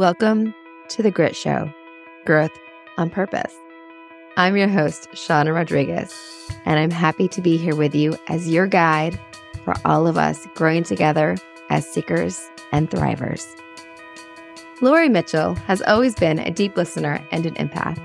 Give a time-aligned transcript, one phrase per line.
[0.00, 0.54] Welcome
[0.88, 1.70] to the Grit Show
[2.24, 2.58] Growth
[2.96, 3.54] on Purpose.
[4.38, 6.18] I'm your host, Shauna Rodriguez,
[6.64, 9.20] and I'm happy to be here with you as your guide
[9.62, 11.36] for all of us growing together
[11.68, 13.46] as seekers and thrivers.
[14.80, 18.00] Lori Mitchell has always been a deep listener and an empath.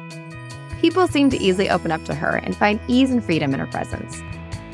[0.82, 3.68] People seem to easily open up to her and find ease and freedom in her
[3.68, 4.22] presence.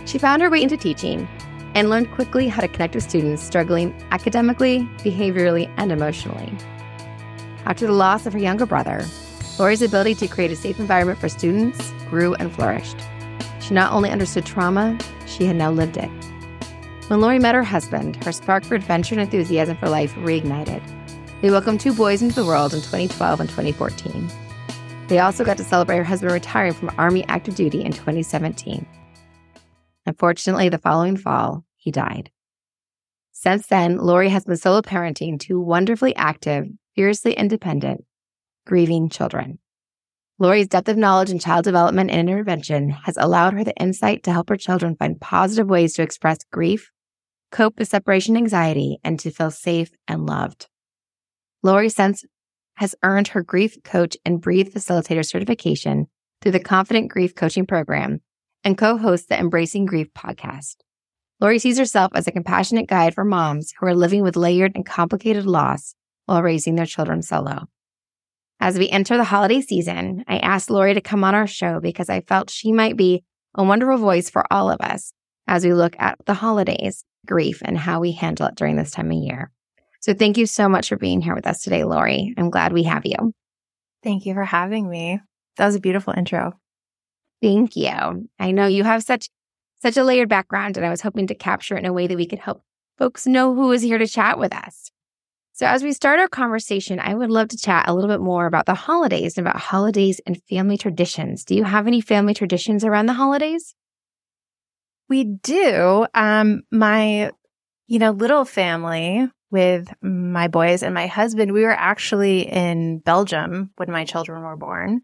[0.06, 1.28] She found her way into teaching
[1.76, 6.52] and learned quickly how to connect with students struggling academically, behaviorally, and emotionally.
[7.66, 9.06] After the loss of her younger brother,
[9.60, 12.98] Lori's ability to create a safe environment for students grew and flourished.
[13.60, 14.98] She not only understood trauma,
[15.28, 16.10] she had now lived it.
[17.08, 20.82] When Lori met her husband, her spark for adventure and enthusiasm for life reignited.
[21.42, 24.30] They welcomed two boys into the world in 2012 and 2014.
[25.08, 28.86] They also got to celebrate her husband retiring from Army active duty in 2017.
[30.06, 32.32] Unfortunately, the following fall, he died.
[33.32, 38.06] Since then, Lori has been solo parenting two wonderfully active, fiercely independent,
[38.66, 39.60] grieving children.
[40.40, 44.32] Lori's depth of knowledge in child development and intervention has allowed her the insight to
[44.32, 46.90] help her children find positive ways to express grief,
[47.52, 50.68] cope with separation anxiety, and to feel safe and loved.
[51.62, 52.26] Lori Sense
[52.78, 56.08] has earned her grief coach and breathe facilitator certification
[56.42, 58.22] through the Confident Grief Coaching Program
[58.64, 60.78] and co-hosts the Embracing Grief podcast.
[61.40, 64.86] Lori sees herself as a compassionate guide for moms who are living with layered and
[64.86, 65.94] complicated loss
[66.32, 67.66] while raising their children solo.
[68.62, 72.10] As we enter the holiday season, I asked Lori to come on our show because
[72.10, 73.24] I felt she might be
[73.54, 75.12] a wonderful voice for all of us
[75.48, 79.12] as we look at the holidays, grief, and how we handle it during this time
[79.12, 79.52] of year.
[80.00, 82.34] So thank you so much for being here with us today, Lori.
[82.38, 83.34] I'm glad we have you.
[84.02, 85.20] Thank you for having me.
[85.58, 86.54] That was a beautiful intro.
[87.42, 88.30] Thank you.
[88.40, 89.30] I know you have such
[89.82, 92.16] such a layered background and I was hoping to capture it in a way that
[92.16, 92.62] we could help
[92.98, 94.92] folks know who is here to chat with us.
[95.62, 98.48] So, as we start our conversation, I would love to chat a little bit more
[98.48, 101.46] about the holidays and about holidays and family traditions.
[101.46, 103.76] Do you have any family traditions around the holidays?
[105.08, 106.08] We do.
[106.16, 107.30] Um, my,
[107.86, 113.70] you know, little family with my boys and my husband, we were actually in Belgium
[113.76, 115.02] when my children were born.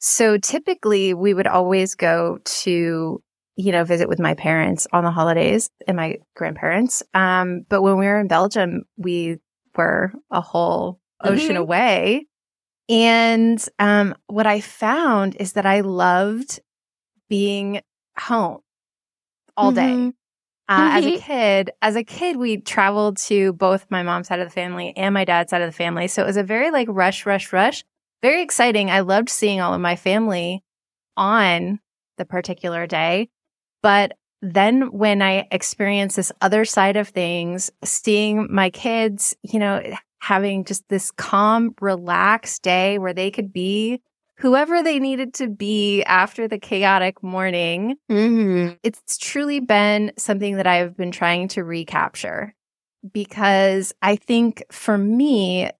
[0.00, 3.22] So typically we would always go to,
[3.54, 7.04] you know, visit with my parents on the holidays and my grandparents.
[7.14, 9.38] Um, but when we were in Belgium, we
[9.76, 11.56] were a whole ocean mm-hmm.
[11.56, 12.26] away.
[12.88, 16.60] And um, what I found is that I loved
[17.28, 17.80] being
[18.18, 18.58] home
[19.56, 20.08] all mm-hmm.
[20.08, 20.12] day.
[20.66, 20.96] Uh, mm-hmm.
[20.96, 24.54] As a kid, as a kid, we traveled to both my mom's side of the
[24.54, 26.08] family and my dad's side of the family.
[26.08, 27.84] So it was a very like rush, rush, rush.
[28.22, 28.90] Very exciting.
[28.90, 30.62] I loved seeing all of my family
[31.16, 31.80] on
[32.16, 33.28] the particular day.
[33.82, 39.82] But then when I experienced this other side of things, seeing my kids, you know,
[40.20, 44.00] having just this calm, relaxed day where they could be
[44.36, 47.96] whoever they needed to be after the chaotic morning.
[48.10, 48.74] Mm-hmm.
[48.82, 52.54] It's truly been something that I've been trying to recapture
[53.12, 55.70] because I think for me,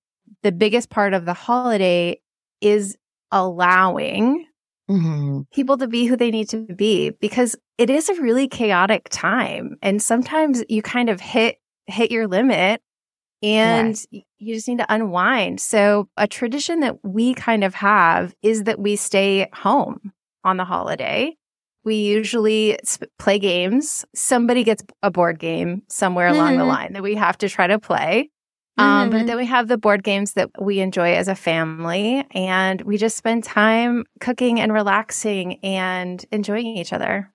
[0.43, 2.21] the biggest part of the holiday
[2.61, 2.97] is
[3.31, 4.47] allowing
[4.91, 5.41] mm-hmm.
[5.53, 9.77] people to be who they need to be because it is a really chaotic time.
[9.83, 11.57] And sometimes you kind of hit,
[11.87, 12.81] hit your limit
[13.43, 14.25] and yes.
[14.39, 15.61] you just need to unwind.
[15.61, 20.13] So a tradition that we kind of have is that we stay home
[20.45, 21.37] on the holiday.
[21.85, 22.79] We usually
[23.19, 24.07] play games.
[24.15, 26.41] Somebody gets a board game somewhere mm-hmm.
[26.41, 26.69] along the mm-hmm.
[26.69, 28.31] line that we have to try to play.
[28.77, 29.19] Um, mm-hmm.
[29.19, 32.97] But then we have the board games that we enjoy as a family, and we
[32.97, 37.33] just spend time cooking and relaxing and enjoying each other.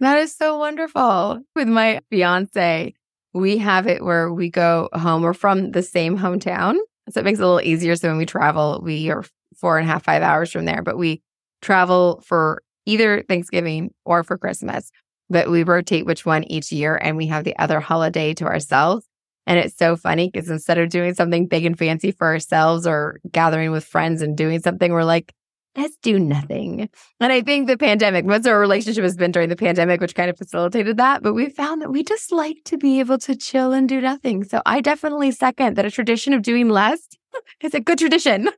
[0.00, 1.40] That is so wonderful.
[1.54, 2.94] With my fiance,
[3.34, 5.22] we have it where we go home.
[5.22, 6.76] We're from the same hometown.
[7.10, 7.96] So it makes it a little easier.
[7.96, 9.24] So when we travel, we are
[9.56, 11.22] four and a half, five hours from there, but we
[11.60, 14.90] travel for either Thanksgiving or for Christmas.
[15.30, 19.06] But we rotate which one each year and we have the other holiday to ourselves.
[19.46, 23.20] And it's so funny because instead of doing something big and fancy for ourselves or
[23.30, 25.34] gathering with friends and doing something, we're like,
[25.76, 26.88] let's do nothing.
[27.20, 30.30] And I think the pandemic, of our relationship has been during the pandemic, which kind
[30.30, 31.22] of facilitated that.
[31.22, 34.44] But we found that we just like to be able to chill and do nothing.
[34.44, 37.00] So I definitely second that a tradition of doing less
[37.62, 38.50] is a good tradition.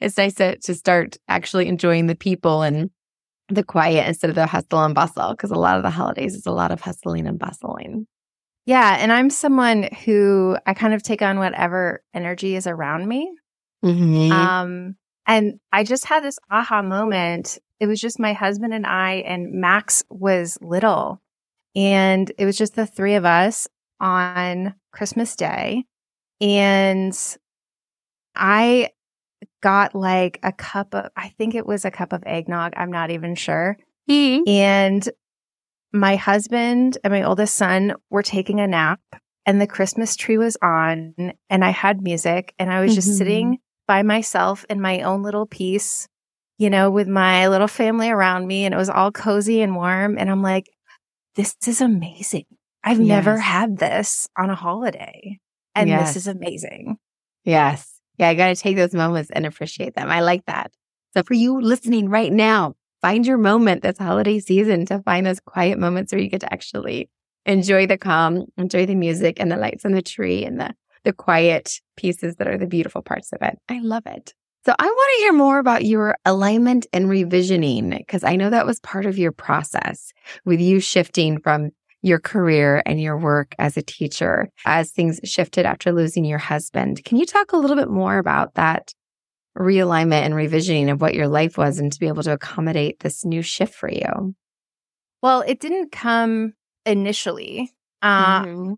[0.00, 2.90] it's nice to, to start actually enjoying the people and
[3.48, 6.46] the quiet instead of the hustle and bustle, because a lot of the holidays is
[6.46, 8.06] a lot of hustling and bustling.
[8.70, 8.98] Yeah.
[9.00, 13.28] And I'm someone who I kind of take on whatever energy is around me.
[13.84, 14.30] Mm-hmm.
[14.30, 14.94] Um,
[15.26, 17.58] and I just had this aha moment.
[17.80, 21.20] It was just my husband and I, and Max was little.
[21.74, 23.66] And it was just the three of us
[23.98, 25.82] on Christmas Day.
[26.40, 27.18] And
[28.36, 28.90] I
[29.64, 32.74] got like a cup of, I think it was a cup of eggnog.
[32.76, 33.76] I'm not even sure.
[34.08, 34.48] Mm-hmm.
[34.48, 35.08] And
[35.92, 39.00] my husband and my oldest son were taking a nap
[39.46, 41.14] and the Christmas tree was on
[41.48, 43.18] and I had music and I was just Mhm.
[43.18, 43.58] sitting
[43.88, 46.06] by myself in my own little peace,
[46.58, 50.16] you know, with my little family around me and it was all cozy and warm.
[50.18, 50.66] And I'm like,
[51.34, 52.44] this is amazing.
[52.84, 55.38] I've never had this on a holiday.
[55.74, 56.14] And Yes.
[56.14, 56.98] this is amazing.
[57.44, 58.00] Yes.
[58.18, 60.08] Yeah, I got to take those moments and appreciate them.
[60.10, 60.72] I like that.
[61.16, 65.40] So for you listening right now, find your moment this holiday season to find those
[65.40, 67.08] quiet moments where you get to actually
[67.46, 70.74] enjoy the calm, enjoy the music and the lights on the tree and the
[71.04, 73.58] the quiet pieces that are the beautiful parts of it.
[73.68, 74.34] I love it.
[74.66, 78.66] So I want to hear more about your alignment and revisioning because I know that
[78.66, 80.12] was part of your process
[80.44, 81.70] with you shifting from
[82.02, 87.02] your career and your work as a teacher as things shifted after losing your husband.
[87.04, 88.92] Can you talk a little bit more about that
[89.60, 93.24] realignment and revisioning of what your life was and to be able to accommodate this
[93.24, 94.34] new shift for you?
[95.22, 96.54] Well, it didn't come
[96.86, 97.70] initially.
[98.02, 98.76] Uh, Mhm.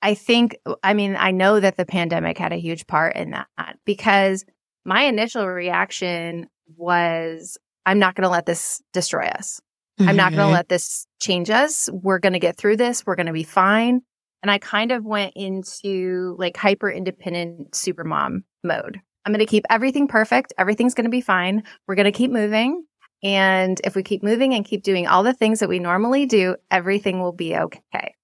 [0.00, 3.48] I think, I mean, I know that the pandemic had a huge part in that
[3.84, 4.44] because
[4.84, 6.46] my initial reaction
[6.76, 9.60] was, I'm not going to let this destroy us.
[10.00, 11.88] I'm not going to let this change us.
[11.92, 13.04] We're going to get through this.
[13.04, 14.02] We're going to be fine.
[14.44, 19.00] And I kind of went into like hyper independent super mom mode.
[19.28, 20.54] I'm going to keep everything perfect.
[20.56, 21.62] Everything's going to be fine.
[21.86, 22.86] We're going to keep moving.
[23.22, 26.56] And if we keep moving and keep doing all the things that we normally do,
[26.70, 28.14] everything will be okay.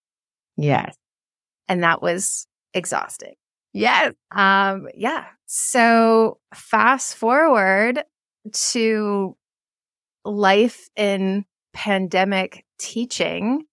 [0.56, 0.96] Yes.
[1.68, 3.34] And that was exhausting.
[3.74, 4.14] Yes.
[4.34, 5.26] Um, yeah.
[5.44, 8.02] So fast forward
[8.70, 9.36] to
[10.24, 13.66] life in pandemic teaching.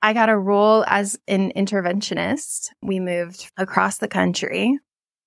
[0.00, 2.70] I got a role as an interventionist.
[2.80, 4.78] We moved across the country.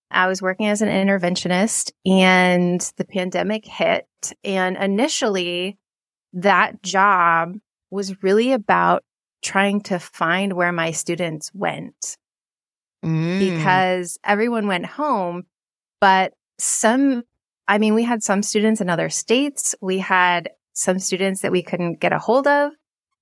[0.10, 4.08] I was working as an interventionist and the pandemic hit.
[4.44, 5.78] And initially
[6.34, 7.56] that job
[7.92, 9.04] was really about
[9.42, 12.18] trying to find where my students went
[13.06, 13.40] Mm.
[13.40, 15.46] because everyone went home,
[16.02, 17.24] but some,
[17.68, 19.76] I mean, we had some students in other states.
[19.82, 22.72] We had some students that we couldn't get a hold of.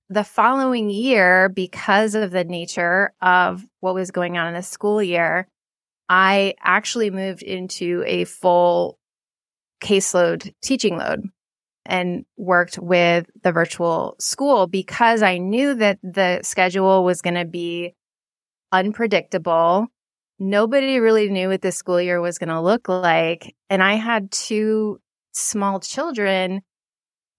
[0.08, 5.02] The following year, because of the nature of what was going on in the school
[5.02, 5.46] year,
[6.08, 8.98] I actually moved into a full
[9.82, 11.22] caseload teaching load
[11.84, 17.44] and worked with the virtual school because I knew that the schedule was going to
[17.44, 17.94] be
[18.72, 19.86] unpredictable.
[20.38, 23.54] Nobody really knew what the school year was going to look like.
[23.70, 25.00] And I had two
[25.32, 26.62] small children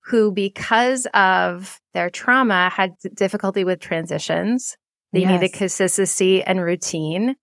[0.06, 4.78] who, because of their trauma, had difficulty with transitions.
[5.14, 5.32] They Yes.
[5.42, 7.36] needed consistency and routine.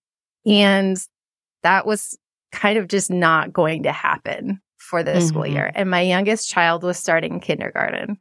[0.47, 0.97] And
[1.65, 2.17] that was
[2.53, 5.53] kind of just not going to happen for the school Mhm.
[5.53, 5.73] year.
[5.75, 8.21] And my youngest child was starting kindergarten.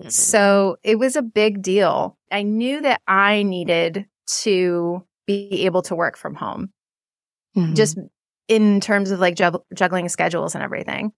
[0.00, 0.12] Mhm.
[0.12, 2.18] So it was a big deal.
[2.30, 4.06] I knew that I needed
[4.42, 6.70] to be able to work from home,
[7.56, 7.74] Mhm.
[7.74, 7.98] just
[8.48, 11.12] in terms of like jugg- juggling schedules and everything.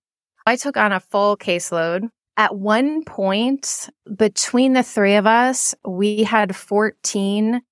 [0.46, 2.08] I took on a full caseload.
[2.36, 7.62] At one point, between the three of us, we had 14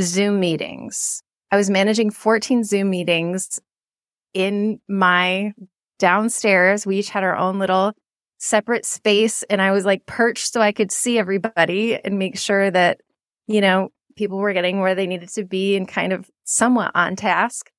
[0.00, 1.22] Zoom meetings.
[1.50, 3.60] I was managing 14 Zoom meetings
[4.34, 5.52] in my
[5.98, 6.86] downstairs.
[6.86, 7.92] We each had our own little
[8.38, 12.70] separate space and I was like perched so I could see everybody and make sure
[12.70, 13.00] that,
[13.46, 17.16] you know, people were getting where they needed to be and kind of somewhat on
[17.16, 17.70] task.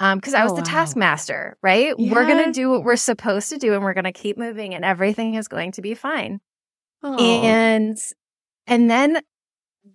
[0.00, 0.66] Um, cause I was Oh, the wow.
[0.66, 1.94] taskmaster, right?
[1.98, 4.74] We're going to do what we're supposed to do and we're going to keep moving
[4.74, 6.40] and everything is going to be fine.
[7.02, 7.16] Oh.
[7.18, 7.98] And,
[8.66, 9.20] and then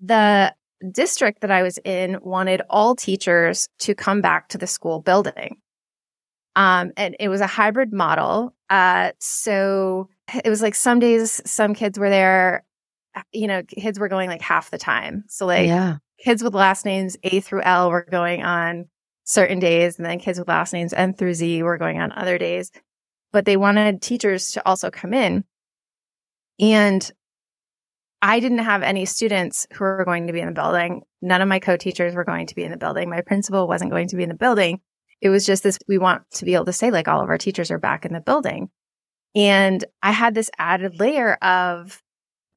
[0.02, 0.54] the
[0.92, 5.58] district that I was in wanted all teachers to come back to the school building.
[6.56, 8.54] Um, and it was a hybrid model.
[8.70, 10.10] Uh, so
[10.44, 12.64] it was like some days, some kids were there,
[13.32, 15.24] you know, kids were going like half the time.
[15.28, 15.98] So like yeah.
[16.24, 18.86] kids with last names A through L were going on
[19.26, 22.38] certain days, and then kids with last names N through Z were going on other
[22.38, 22.72] days.
[23.32, 25.44] But they wanted teachers to also come in.
[26.60, 27.12] And
[28.24, 31.02] I didn't have any students who were going to be in the building.
[31.22, 33.10] None of my co teachers were going to be in the building.
[33.10, 34.80] My principal wasn't going to be in the building.
[35.20, 37.38] It was just this we want to be able to say, like, all of our
[37.38, 38.70] teachers are back in the building.
[39.36, 42.02] And I had this added layer of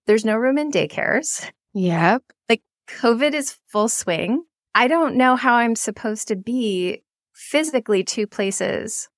[0.06, 1.50] there's no room in daycares.
[1.74, 2.22] Yep.
[2.48, 4.44] Like, COVID is full swing.
[4.72, 7.02] I don't know how I'm supposed to be
[7.34, 9.08] physically two places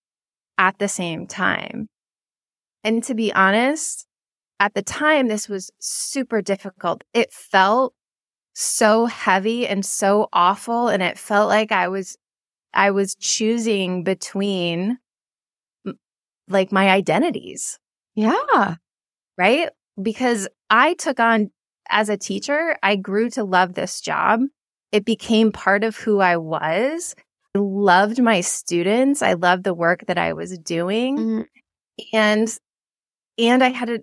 [0.57, 1.89] at the same time.
[2.85, 4.08] And to be honest,
[4.61, 7.05] at the time, this was super difficult.
[7.15, 7.95] It felt
[8.55, 10.89] so heavy and so awful.
[10.89, 12.17] And it felt like I was
[12.75, 14.99] I was choosing between
[16.49, 17.79] like my identities.
[18.15, 18.77] Yeah.
[19.37, 19.71] Right.
[20.01, 21.51] Because I took on
[21.89, 24.41] as a teacher, I grew to love this job.
[24.91, 27.15] It became part of who I was.
[27.55, 29.23] I loved my students.
[29.23, 31.17] I loved the work that I was doing.
[31.17, 31.43] Mm-hmm.
[32.13, 32.59] And
[33.39, 33.99] and I had a,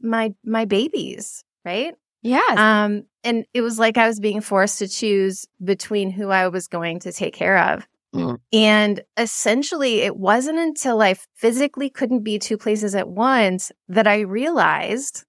[0.00, 1.94] my my babies, right?
[2.22, 2.40] Yeah.
[2.56, 6.68] Um and it was like I was being forced to choose between who I was
[6.68, 7.86] going to take care of.
[8.14, 8.38] Mm.
[8.52, 14.20] And essentially, it wasn't until I physically couldn't be two places at once that I
[14.20, 15.24] realized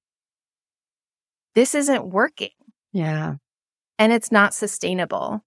[1.55, 2.49] this isn't working.
[2.93, 3.35] Yeah.
[3.97, 5.43] And it's not sustainable.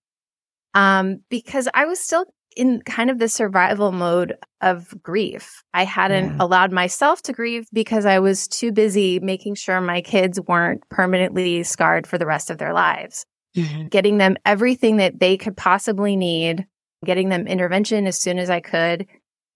[0.74, 5.62] Um, because I was still in kind of the survival mode of grief.
[5.74, 10.40] I hadn't allowed myself to grieve because I was too busy making sure my kids
[10.40, 13.24] weren't permanently scarred for the rest of their lives.
[13.56, 13.88] Mm-hmm.
[13.88, 16.66] Getting them everything that they could possibly need
[17.04, 19.06] getting them intervention as soon as I could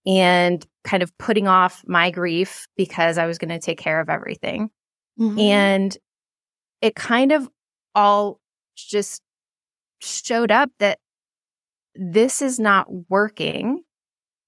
[0.05, 4.09] and kind of putting off my grief because I was going to take care of
[4.09, 4.69] everything.
[5.19, 5.39] Mm-hmm.
[5.39, 5.97] And
[6.81, 7.49] it kind of
[7.95, 8.39] all
[8.75, 9.21] just
[9.99, 10.99] showed up that
[11.97, 13.83] this is not working.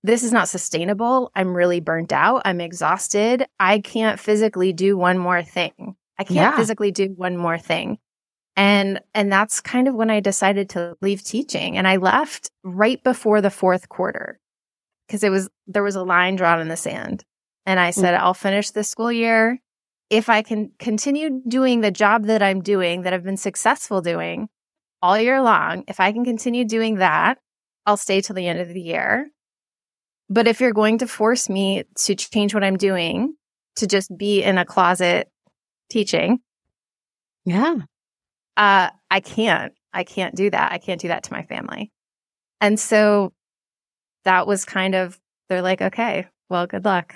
[0.03, 1.31] This is not sustainable.
[1.35, 2.43] I'm really burnt out.
[2.45, 3.45] I'm exhausted.
[3.59, 5.95] I can't physically do one more thing.
[6.17, 6.55] I can't yeah.
[6.55, 7.97] physically do one more thing.
[8.55, 13.01] And, and that's kind of when I decided to leave teaching and I left right
[13.03, 14.39] before the fourth quarter
[15.07, 17.23] because it was, there was a line drawn in the sand.
[17.65, 18.23] And I said, mm-hmm.
[18.23, 19.59] I'll finish this school year.
[20.09, 24.49] If I can continue doing the job that I'm doing, that I've been successful doing
[25.01, 27.37] all year long, if I can continue doing that,
[27.85, 29.29] I'll stay till the end of the year.
[30.29, 33.35] But if you're going to force me to change what I'm doing
[33.77, 35.29] to just be in a closet
[35.89, 36.39] teaching,
[37.45, 37.77] yeah,
[38.57, 40.71] uh, I can't, I can't do that.
[40.71, 41.91] I can't do that to my family.
[42.61, 43.33] And so
[44.25, 47.15] that was kind of, they're like, okay, well, good luck.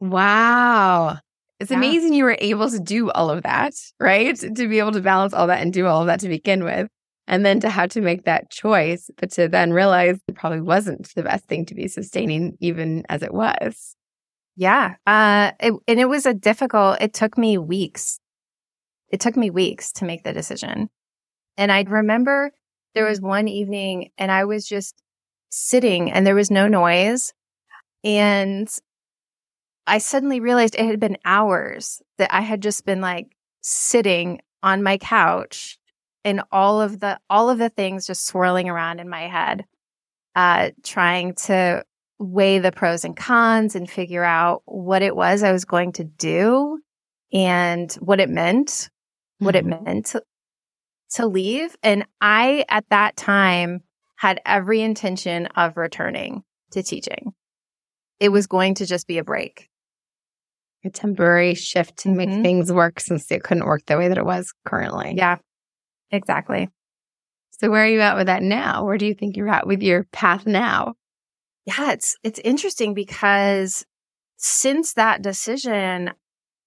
[0.00, 1.18] Wow.
[1.64, 1.78] It's yeah.
[1.78, 4.36] amazing you were able to do all of that, right?
[4.36, 6.88] To be able to balance all that and do all of that to begin with.
[7.26, 11.14] And then to have to make that choice, but to then realize it probably wasn't
[11.14, 13.96] the best thing to be sustaining, even as it was.
[14.56, 14.96] Yeah.
[15.06, 18.20] Uh, it, and it was a difficult, it took me weeks
[19.14, 20.90] it took me weeks to make the decision.
[21.56, 22.50] And I remember
[22.96, 25.00] there was one evening and I was just
[25.50, 27.32] sitting and there was no noise.
[28.02, 28.68] And
[29.86, 34.82] I suddenly realized it had been hours that I had just been like sitting on
[34.82, 35.78] my couch
[36.24, 39.66] and all of the, all of the things just swirling around in my head,
[40.34, 41.84] uh, trying to
[42.18, 46.04] weigh the pros and cons and figure out what it was I was going to
[46.04, 46.78] do
[47.32, 48.88] and what it meant
[49.38, 49.72] what mm-hmm.
[49.72, 50.22] it meant to,
[51.10, 51.76] to leave.
[51.82, 53.82] And I, at that time,
[54.16, 57.34] had every intention of returning to teaching.
[58.20, 59.68] It was going to just be a break.
[60.84, 62.42] A temporary shift to make mm-hmm.
[62.42, 65.14] things work since it couldn't work the way that it was currently.
[65.16, 65.38] Yeah,
[66.10, 66.68] exactly.
[67.50, 68.84] So where are you at with that now?
[68.84, 70.94] Where do you think you're at with your path now?
[71.66, 73.86] Yeah, it's it's interesting because
[74.36, 76.10] since that decision,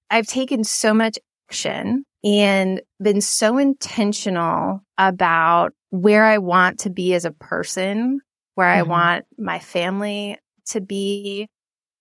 [0.10, 7.14] I've taken so much action and been so intentional about where I want to be
[7.14, 8.20] as a person,
[8.56, 8.80] where mm-hmm.
[8.80, 11.48] I want my family to be,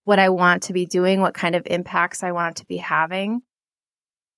[0.06, 3.42] what I want to be doing, what kind of impacts I want to be having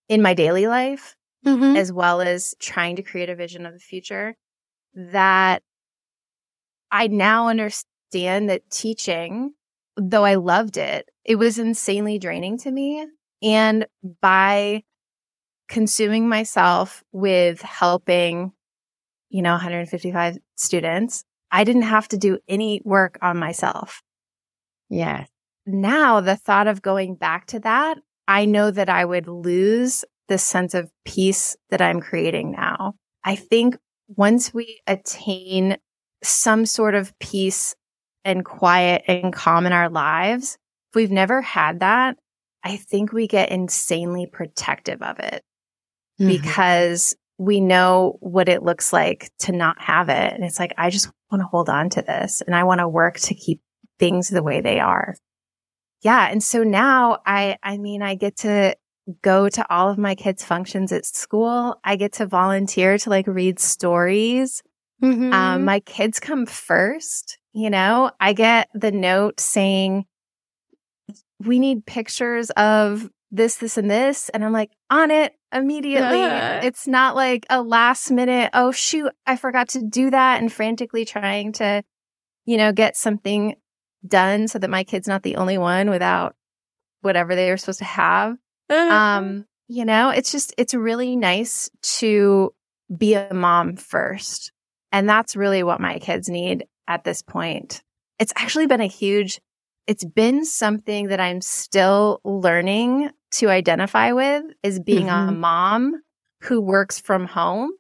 [0.09, 1.15] in my daily life,
[1.47, 1.77] mm-hmm.
[1.77, 4.35] as well as trying to create a vision of the future
[4.95, 5.63] that
[6.91, 9.53] I now understand that teaching,
[9.99, 13.07] though I loved it, it was insanely draining to me.
[13.43, 13.87] And
[14.23, 14.85] by
[15.69, 18.53] consuming myself with helping,
[19.29, 24.03] you know, 155 students, I didn't have to do any work on myself.
[24.89, 25.27] Yeah.
[25.69, 30.39] Now the thought of going back to that, I know that I would lose the
[30.39, 32.95] sense of peace that I'm creating now.
[33.25, 33.77] I think
[34.09, 35.77] once we attain
[36.23, 37.75] some sort of peace
[38.25, 40.57] and quiet and calm in our lives,
[40.91, 42.17] if we've never had that,
[42.65, 45.43] I think we get insanely protective of it
[46.19, 46.29] mm-hmm.
[46.29, 50.33] because we know what it looks like to not have it.
[50.33, 52.89] And it's like, I just want to hold on to this and I want to
[52.89, 53.61] work to keep
[53.99, 55.15] things the way they are.
[56.03, 56.29] Yeah.
[56.31, 58.77] And so now I, I mean, I get to
[59.23, 61.81] go to all of my kids' functions at school.
[61.83, 64.63] I get to volunteer to like read stories.
[65.03, 65.33] Mm-hmm.
[65.33, 67.39] Um, my kids come first.
[67.53, 70.05] You know, I get the note saying,
[71.41, 74.29] we need pictures of this, this, and this.
[74.31, 76.23] And I'm like, on it immediately.
[76.67, 81.05] it's not like a last minute, oh shoot, I forgot to do that and frantically
[81.05, 81.83] trying to,
[82.45, 83.55] you know, get something
[84.09, 86.35] done so that my kid's not the only one without
[87.01, 88.37] whatever they are supposed to have.
[88.71, 92.53] um, you know, it's just it's really nice to
[92.97, 94.53] be a mom first.
[94.91, 97.83] And that's really what my kids need at this point.
[98.19, 99.41] It's actually been a huge
[99.89, 105.31] it's been something that I'm still learning to identify with is being mm-hmm.
[105.31, 106.03] a mom
[106.43, 107.73] who works from home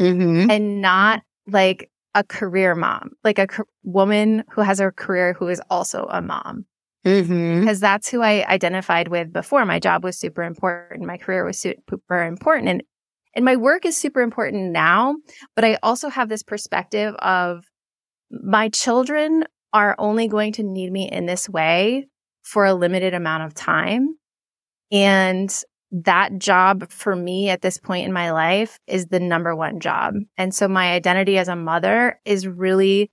[0.00, 0.48] mm-hmm.
[0.48, 5.48] and not like a career mom, like a co- woman who has a career who
[5.48, 6.66] is also a mom.
[7.04, 7.60] Mm-hmm.
[7.60, 9.64] Because that's who I identified with before.
[9.64, 11.06] My job was super important.
[11.06, 12.68] My career was super important.
[12.68, 12.82] And,
[13.34, 15.16] and my work is super important now.
[15.56, 17.64] But I also have this perspective of
[18.30, 22.06] my children are only going to need me in this way
[22.42, 24.16] for a limited amount of time.
[24.90, 25.52] And
[25.92, 30.14] that job for me at this point in my life is the number one job.
[30.38, 33.10] And so my identity as a mother is really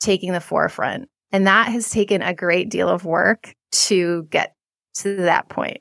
[0.00, 1.08] taking the forefront.
[1.32, 4.54] And that has taken a great deal of work to get
[4.94, 5.78] to that point.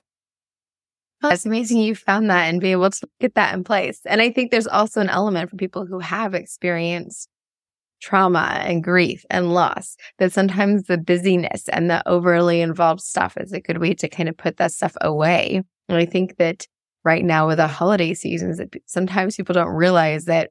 [1.23, 4.01] It's amazing you found that and be able to get that in place.
[4.05, 7.29] And I think there's also an element for people who have experienced
[8.01, 13.53] trauma and grief and loss that sometimes the busyness and the overly involved stuff is
[13.53, 15.63] a good way to kind of put that stuff away.
[15.93, 16.67] And I think that
[17.03, 20.49] right now with the holiday seasons, that sometimes people don't realize that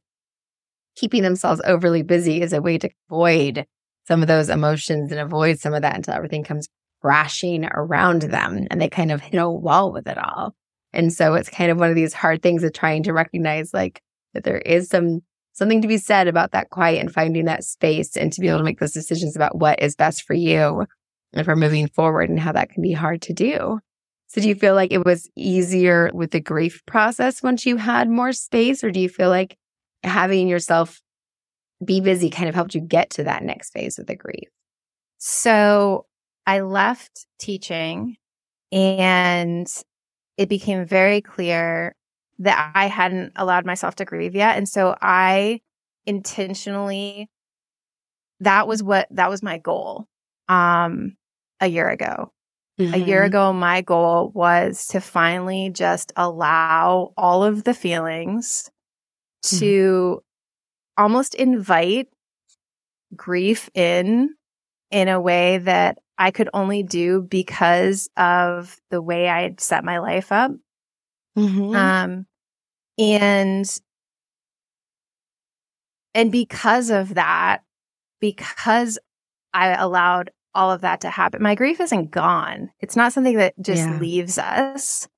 [0.97, 3.67] keeping themselves overly busy is a way to avoid
[4.07, 6.69] some of those emotions and avoid some of that until everything comes
[7.01, 10.55] crashing around them and they kind of hit a wall with it all.
[10.93, 14.03] And so it's kind of one of these hard things of trying to recognize like
[14.35, 15.21] that there is some
[15.55, 18.59] something to be said about that quiet and finding that space and to be able
[18.59, 20.87] to make those decisions about what is best for you
[21.33, 23.79] and for moving forward and how that can be hard to do.
[24.33, 28.09] So do you feel like it was easier with the grief process once you had
[28.09, 29.59] more space or do you feel like
[30.05, 31.03] having yourself
[31.85, 34.49] be busy kind of helped you get to that next phase of the grief?
[35.19, 36.07] So
[36.47, 38.17] I left teaching
[38.73, 39.67] and
[40.39, 41.95] it became very clear
[42.39, 44.57] that I hadn't allowed myself to grieve yet.
[44.57, 45.61] And so I
[46.07, 47.29] intentionally,
[48.41, 50.07] that was what, that was my goal,
[50.49, 51.17] um,
[51.61, 52.33] a year ago.
[52.81, 52.95] Mm-hmm.
[52.95, 53.27] A year mm-hmm.
[53.27, 58.71] ago, my goal was to finally just allow all of the feelings
[59.45, 59.59] mm-hmm.
[59.59, 60.23] to
[60.97, 62.09] almost invite
[63.15, 64.35] grief in
[64.91, 69.85] in a way that I could only do because of the way I had set
[69.85, 70.53] my life up.
[71.37, 71.75] Mm-hmm.
[71.75, 72.27] Um,
[72.99, 73.81] and,
[76.15, 77.63] and because of that,
[78.21, 78.99] because
[79.55, 82.71] I allowed all of that to happen, my grief isn't gone.
[82.81, 83.99] It's not something that just yeah.
[83.99, 85.09] leaves us.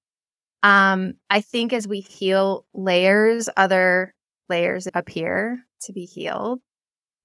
[0.62, 4.14] Um, I think as we heal layers, other
[4.48, 6.60] layers appear to be healed.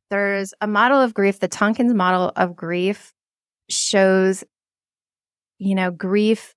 [0.10, 3.14] There's a model of grief, the Tonkin's model of grief
[3.70, 4.44] shows,
[5.60, 6.56] you know, grief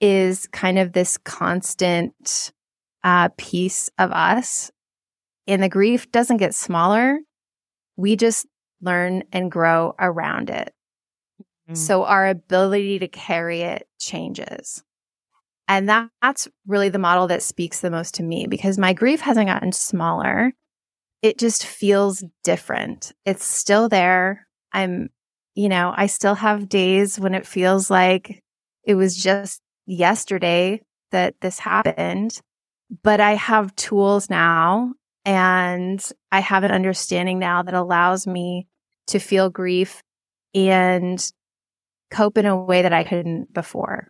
[0.00, 2.52] is kind of this constant
[3.02, 4.70] uh, piece of us.
[5.46, 7.18] And the grief doesn't get smaller.
[7.96, 8.46] We just
[8.80, 10.72] learn and grow around it.
[11.68, 11.74] Mm-hmm.
[11.74, 14.84] So our ability to carry it changes.
[15.68, 19.20] And that, that's really the model that speaks the most to me because my grief
[19.20, 20.52] hasn't gotten smaller.
[21.22, 23.12] It just feels different.
[23.24, 24.46] It's still there.
[24.72, 25.08] I'm,
[25.54, 28.42] you know, I still have days when it feels like
[28.84, 32.40] it was just yesterday that this happened,
[33.02, 34.92] but I have tools now
[35.24, 36.00] and
[36.30, 38.68] I have an understanding now that allows me
[39.08, 40.02] to feel grief
[40.54, 41.32] and
[42.10, 44.08] cope in a way that I couldn't before.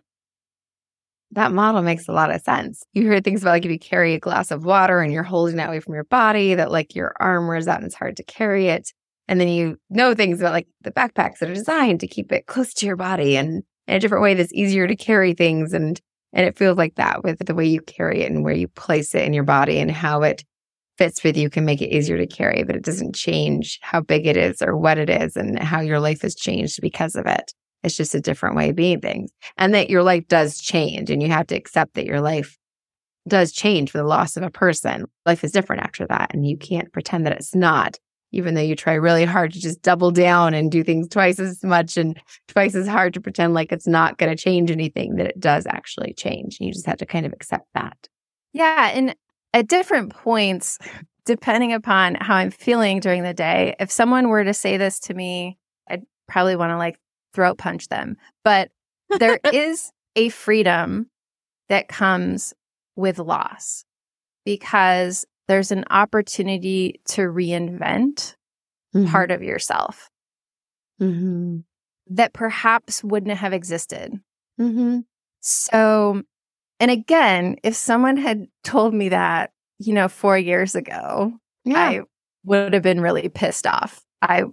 [1.31, 2.83] That model makes a lot of sense.
[2.93, 5.57] You hear things about like if you carry a glass of water and you're holding
[5.57, 8.23] that away from your body, that like your arm wears out and it's hard to
[8.23, 8.93] carry it.
[9.27, 12.45] And then you know things about like the backpacks that are designed to keep it
[12.45, 15.73] close to your body and in a different way that's easier to carry things.
[15.73, 15.99] And,
[16.31, 19.13] and it feels like that with the way you carry it and where you place
[19.13, 20.45] it in your body and how it
[20.97, 24.25] fits with you can make it easier to carry, but it doesn't change how big
[24.25, 27.53] it is or what it is and how your life has changed because of it.
[27.87, 29.31] It's just a different way of being things.
[29.57, 32.57] And that your life does change and you have to accept that your life
[33.27, 35.05] does change for the loss of a person.
[35.25, 36.33] Life is different after that.
[36.33, 37.97] And you can't pretend that it's not
[38.31, 41.63] even though you try really hard to just double down and do things twice as
[41.63, 45.27] much and twice as hard to pretend like it's not going to change anything, that
[45.27, 46.57] it does actually change.
[46.59, 47.97] You just have to kind of accept that.
[48.53, 48.91] Yeah.
[48.93, 49.15] And
[49.53, 50.77] at different points,
[51.25, 55.13] depending upon how I'm feeling during the day, if someone were to say this to
[55.13, 55.57] me,
[55.89, 56.99] I'd probably want to like
[57.37, 58.17] throat punch them.
[58.43, 58.71] But
[59.19, 61.09] there is a freedom
[61.69, 62.53] that comes
[62.95, 63.85] with loss
[64.43, 68.35] because there's an opportunity to reinvent
[68.95, 69.05] mm-hmm.
[69.05, 70.09] part of yourself
[70.99, 71.59] mm-hmm.
[72.07, 74.19] that perhaps wouldn't have existed.
[74.59, 75.01] Mm-hmm.
[75.41, 76.23] So,
[76.79, 81.77] and again, if someone had told me that, you know, four years ago, yeah.
[81.77, 82.01] I
[82.43, 84.01] would have been really pissed off.
[84.23, 84.45] I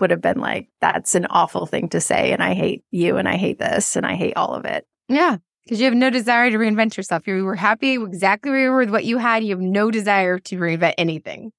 [0.00, 2.32] would have been like, that's an awful thing to say.
[2.32, 4.86] And I hate you and I hate this and I hate all of it.
[5.08, 5.36] Yeah.
[5.64, 7.26] Because you have no desire to reinvent yourself.
[7.26, 9.44] You were happy exactly where you were with what you had.
[9.44, 11.52] You have no desire to reinvent anything.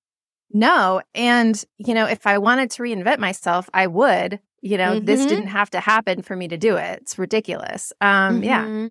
[0.52, 1.02] No.
[1.14, 4.40] And, you know, if I wanted to reinvent myself, I would.
[4.62, 5.06] You know, mm-hmm.
[5.06, 7.00] this didn't have to happen for me to do it.
[7.02, 7.94] It's ridiculous.
[8.02, 8.44] Um, mm-hmm.
[8.44, 8.88] yeah.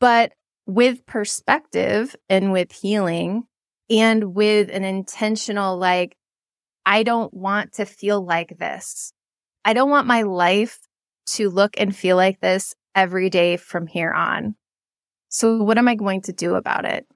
[0.00, 0.32] But
[0.66, 3.44] with perspective and with healing
[3.90, 6.16] and with an intentional, like,
[6.86, 9.12] I don't want to feel like this.
[9.64, 10.78] I don't want my life
[11.26, 14.54] to look and feel like this every day from here on.
[15.28, 17.06] So what am I going to do about it?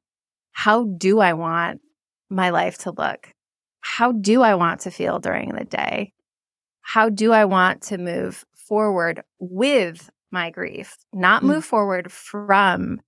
[0.53, 1.81] How do I want
[2.29, 3.33] my life to look?
[3.81, 6.13] How do I want to feel during the day?
[6.81, 11.69] How do I want to move forward with my grief, not move mm.
[11.69, 13.01] forward from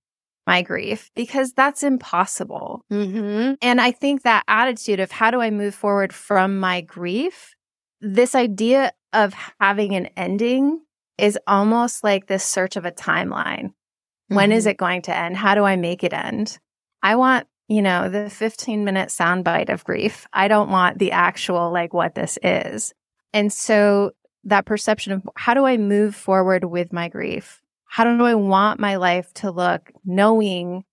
[0.47, 2.83] my grief because that's impossible.
[2.91, 3.53] Mm-hmm.
[3.61, 7.53] And I think that attitude of how do I move forward from my grief,
[7.99, 10.81] this idea of having an ending
[11.17, 13.65] is almost like this search of a timeline.
[13.65, 14.35] Mm-hmm.
[14.35, 14.71] When is mm-hmm.
[14.71, 15.37] it going to end?
[15.37, 16.57] How do I make it end?
[17.03, 20.27] I want, you know, the 15 minute soundbite of grief.
[20.33, 22.93] I don't want the actual, like, what this is.
[23.33, 24.11] And so
[24.43, 27.60] that perception of how do I move forward with my grief?
[27.91, 30.85] How do I want my life to look knowing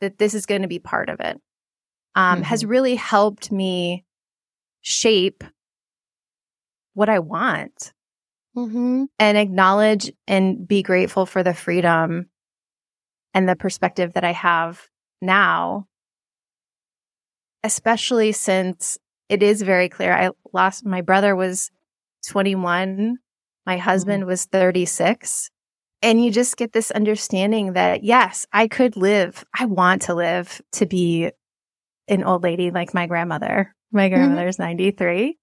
[0.00, 1.38] that this is going to be part of it?
[2.14, 2.42] Um, mm-hmm.
[2.44, 4.06] has really helped me
[4.80, 5.44] shape
[6.94, 7.92] what I want
[8.56, 9.04] mm-hmm.
[9.18, 12.30] and acknowledge and be grateful for the freedom
[13.34, 14.88] and the perspective that I have
[15.20, 15.88] now,
[17.62, 18.96] especially since
[19.28, 20.14] it is very clear.
[20.14, 21.70] I lost my brother was
[22.28, 23.18] 21,
[23.66, 24.30] my husband mm-hmm.
[24.30, 25.50] was 36.
[26.02, 29.44] And you just get this understanding that, yes, I could live.
[29.58, 31.30] I want to live to be
[32.08, 33.74] an old lady like my grandmother.
[33.92, 34.14] My mm-hmm.
[34.14, 34.78] grandmother's mm-hmm.
[34.78, 35.38] 93.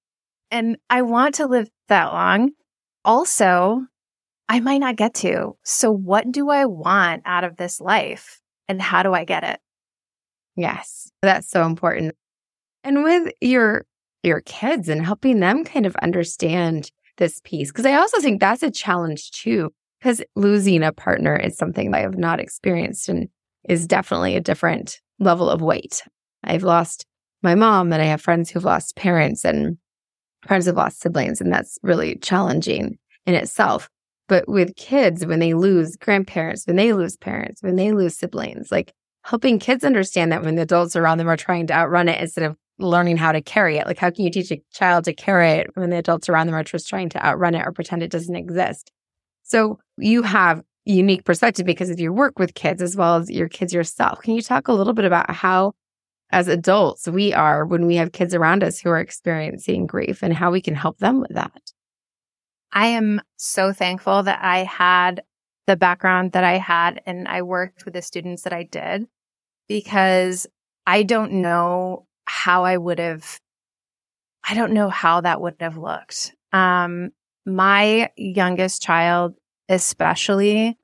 [0.49, 2.51] And I want to live that long.
[3.05, 3.85] Also,
[4.49, 5.57] I might not get to.
[5.63, 8.41] So, what do I want out of this life?
[8.67, 9.59] And how do I get it?
[10.55, 12.15] Yes, that's so important.
[12.83, 13.85] And with your
[14.23, 18.63] your kids and helping them kind of understand this piece because I also think that's
[18.63, 23.29] a challenge too because losing a partner is something I have not experienced and
[23.67, 26.03] is definitely a different level of weight.
[26.43, 27.05] I've lost
[27.43, 29.77] my mom and I have friends who've lost parents and
[30.45, 33.89] friends who've lost siblings, and that's really challenging in itself.
[34.27, 38.71] But with kids, when they lose grandparents, when they lose parents, when they lose siblings,
[38.71, 42.19] like helping kids understand that when the adults around them are trying to outrun it
[42.19, 43.87] instead of learning how to carry it.
[43.87, 46.55] Like, how can you teach a child to carry it when the adults around them
[46.55, 48.91] are just trying to outrun it or pretend it doesn't exist?
[49.47, 53.49] So you have unique perspective because of your work with kids as well as your
[53.49, 54.21] kids yourself.
[54.21, 55.73] Can you talk a little bit about how
[56.29, 60.33] as adults we are when we have kids around us who are experiencing grief and
[60.33, 61.61] how we can help them with that?
[62.73, 65.23] I am so thankful that I had
[65.65, 69.07] the background that I had and I worked with the students that I did
[69.67, 70.47] because
[70.85, 73.39] I don't know how I would have
[74.49, 76.33] I don't know how that would have looked.
[76.53, 77.11] Um,
[77.47, 79.35] my youngest child,
[79.69, 80.77] especially,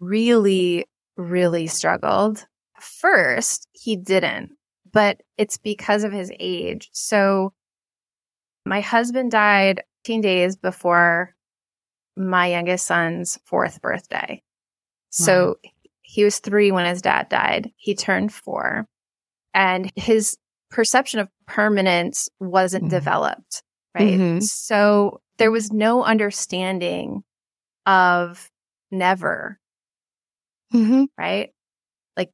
[0.00, 2.46] really, really struggled.
[2.80, 4.52] First, he didn't,
[4.90, 6.88] but it's because of his age.
[6.92, 7.52] So
[8.64, 11.34] my husband died 15 days before
[12.16, 14.42] my youngest son's fourth birthday.
[15.10, 15.70] So wow.
[16.00, 17.72] he was three when his dad died.
[17.76, 18.88] He turned four
[19.52, 20.38] and his
[20.70, 22.90] perception of permanence wasn't mm-hmm.
[22.90, 23.62] developed.
[23.98, 24.14] Right.
[24.14, 24.40] Mm-hmm.
[24.40, 27.22] So there was no understanding
[27.86, 28.50] of
[28.90, 29.58] never.
[30.72, 31.04] Mm-hmm.
[31.16, 31.50] Right.
[32.16, 32.30] Like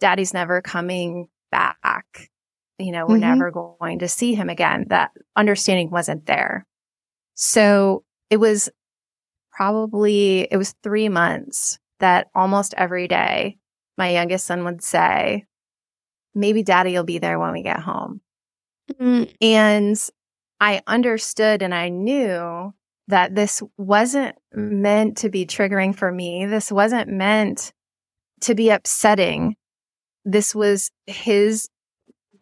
[0.00, 2.30] daddy's never coming back.
[2.78, 3.38] You know, we're mm-hmm.
[3.38, 4.86] never going to see him again.
[4.88, 6.66] That understanding wasn't there.
[7.34, 8.68] So it was
[9.52, 13.58] probably, it was three months that almost every day
[13.96, 15.44] my youngest son would say,
[16.34, 18.20] maybe daddy will be there when we get home.
[18.92, 19.32] Mm-hmm.
[19.40, 19.96] And
[20.60, 22.72] I understood and I knew
[23.08, 26.46] that this wasn't meant to be triggering for me.
[26.46, 27.72] This wasn't meant
[28.42, 29.56] to be upsetting.
[30.24, 31.68] This was his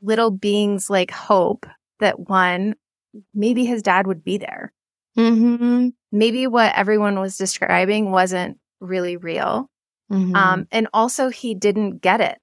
[0.01, 1.66] little being's like hope
[2.01, 2.75] that one,
[3.35, 4.72] maybe his dad would be there.
[5.18, 5.88] Mm-hmm.
[6.12, 9.68] Maybe what everyone was describing wasn't really real.
[10.11, 10.35] Mm-hmm.
[10.37, 12.38] Um, and also he didn't get it.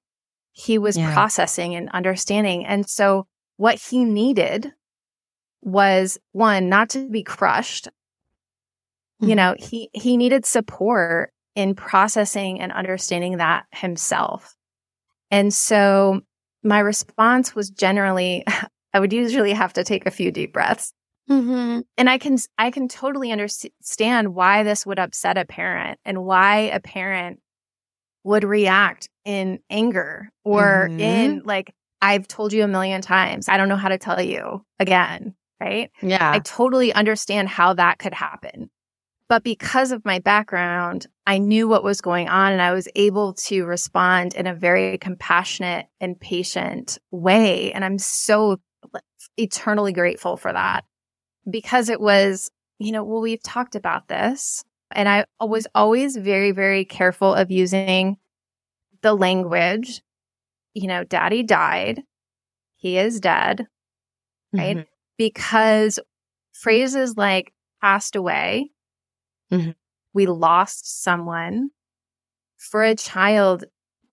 [0.52, 1.12] He was Yeah.
[1.12, 2.66] processing and understanding.
[2.66, 4.72] And so what he needed
[5.62, 7.88] was one, not to be crushed.
[9.20, 9.36] You Mhm.
[9.36, 14.54] know, he, he needed support in processing and understanding that himself.
[15.30, 16.22] And so
[16.62, 18.44] my response was generally,
[18.94, 20.92] I would usually have to take a few deep breaths
[21.28, 21.84] Mhm.
[21.96, 26.56] and i can i can totally understand why this would upset a parent and why
[26.72, 27.38] a parent
[28.24, 31.00] would react in anger or Mhm.
[31.00, 34.64] in like i've told you a million times i don't know how to tell you
[34.80, 36.32] again right Yeah.
[36.32, 38.70] i totally understand how that could happen
[39.28, 43.34] but because of my background i knew what was going on and i was able
[43.34, 48.58] to respond in a very compassionate and patient way and i'm so
[49.36, 50.84] eternally grateful for that
[51.48, 54.64] because it was, you know, well, we've talked about this.
[54.92, 58.18] And I was always very, very careful of using
[59.02, 60.02] the language,
[60.74, 62.02] you know, daddy died,
[62.76, 63.66] he is dead,
[64.52, 64.78] right?
[64.78, 64.86] Mhm.
[65.20, 65.98] Because
[66.54, 67.52] phrases like
[67.82, 68.70] passed away,
[69.52, 69.74] Mhm.
[70.14, 71.68] we lost someone,
[72.56, 73.64] for a child,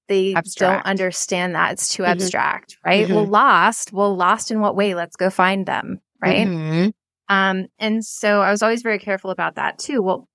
[0.10, 0.84] they Abstract.
[0.84, 1.72] don't understand that.
[1.72, 2.08] It's too Mhm.
[2.10, 3.08] abstract, right?
[3.08, 3.16] Mhm.
[3.16, 4.96] Well, lost, well, lost in what way?
[4.96, 6.46] Let's go find them, right?
[6.46, 6.94] Mhm.
[7.30, 10.02] Um, and so I was always very careful about that too.
[10.02, 10.28] Well,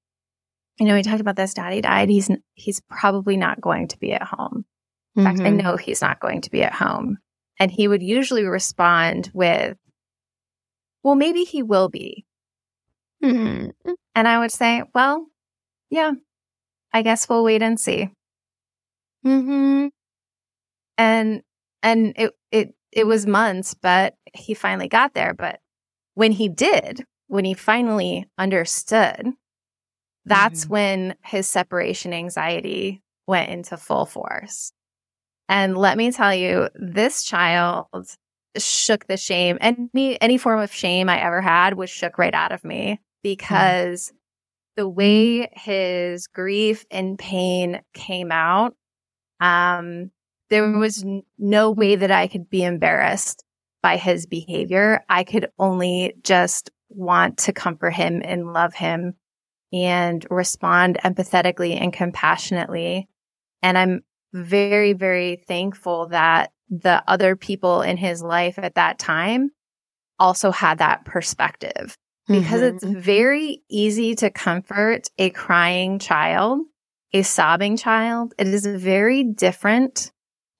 [0.78, 1.52] you know, we talked about this.
[1.52, 2.08] Daddy died.
[2.08, 4.64] He's he's probably not going to be at home.
[5.16, 5.62] In fact, I Mhm.
[5.62, 7.18] know he's not going to be at home.
[7.60, 9.76] And he would usually respond with,
[11.02, 12.24] "Well, maybe he will be."
[13.22, 13.72] Mhm.
[14.14, 15.28] And I would say, "Well,
[15.90, 16.12] yeah,
[16.92, 18.10] I guess we'll wait and see."
[19.24, 19.90] Mhm.
[20.98, 21.42] And
[21.82, 25.34] and it it it was months, but he finally got there.
[25.34, 25.60] But
[26.14, 29.32] when he did, when he finally understood,
[30.26, 30.70] that's Mhm.
[30.70, 34.72] when his separation anxiety went into full force.
[35.48, 37.88] And let me tell you, this child
[38.58, 39.58] shook the shame.
[39.60, 44.12] Any any form of shame I ever had was shook right out of me because
[44.76, 48.74] the way his grief and pain came out,
[49.40, 50.10] um,
[50.50, 53.44] there was n- no way that I could be embarrassed
[53.82, 55.04] by his behavior.
[55.08, 59.14] I could only just want to comfort him and love him
[59.72, 63.08] and respond empathetically and compassionately.
[63.62, 69.50] And I'm very, very thankful that the other people in his life at that time
[70.18, 71.96] also had that perspective
[72.28, 72.96] because it's Mhm.
[73.00, 76.60] very easy to comfort a crying child,
[77.12, 78.32] a sobbing child.
[78.38, 80.10] It is very different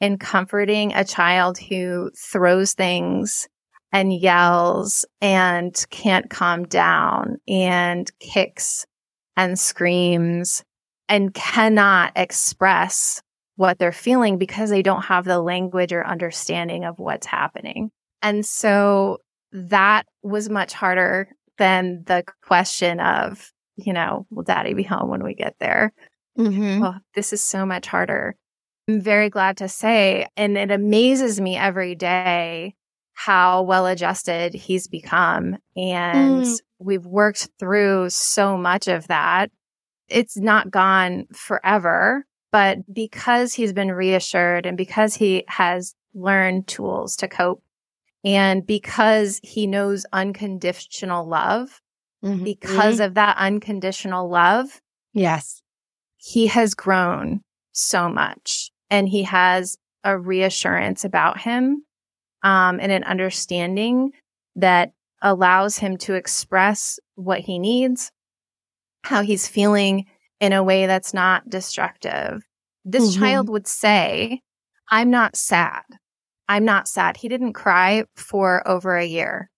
[0.00, 3.48] in comforting a child who throws things
[3.92, 8.84] and yells and can't calm down and kicks
[9.36, 10.62] and screams
[11.08, 13.22] and cannot express
[13.62, 17.92] what they're feeling because they don't have the language or understanding of what's happening.
[18.20, 19.18] And so
[19.52, 25.22] that was much harder than the question of, you know, will daddy be home when
[25.22, 25.92] we get there?
[26.36, 26.84] Mhm.
[26.84, 28.34] Oh, this is so much harder.
[28.88, 32.74] I'm very glad to say, and it amazes me every day
[33.14, 35.56] how well adjusted he's become.
[35.76, 36.60] And Mm.
[36.80, 39.52] we've worked through so much of that.
[40.08, 47.16] It's not gone forever, but because he's been reassured and because he has learned tools
[47.16, 47.62] to cope
[48.24, 51.80] and because he knows unconditional love,
[52.22, 52.44] Mhm.
[52.44, 54.80] because of that unconditional love,
[55.12, 55.62] yes.
[56.18, 57.40] he has grown
[57.72, 61.84] so much and he has a reassurance about him
[62.44, 64.12] um, and an understanding
[64.54, 68.12] that allows him to express what he needs,
[69.04, 70.06] how he's feeling
[70.42, 72.42] in a way that's not destructive.
[72.84, 73.20] This Mhm.
[73.20, 74.42] child would say,
[74.90, 75.84] I'm not sad.
[76.48, 77.16] I'm not sad.
[77.16, 79.48] He didn't cry for over a year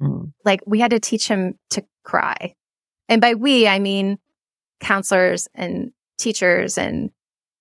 [0.00, 0.32] Mhm.
[0.44, 2.54] like we had to teach him to cry.
[3.08, 4.18] And by we, I mean
[4.80, 7.10] counselors and teachers and,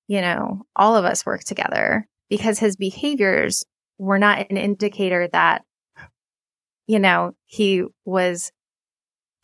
[0.07, 3.65] you know, all of us work together because his behaviors
[3.97, 5.65] were not an indicator that,
[6.87, 8.51] you know, he was,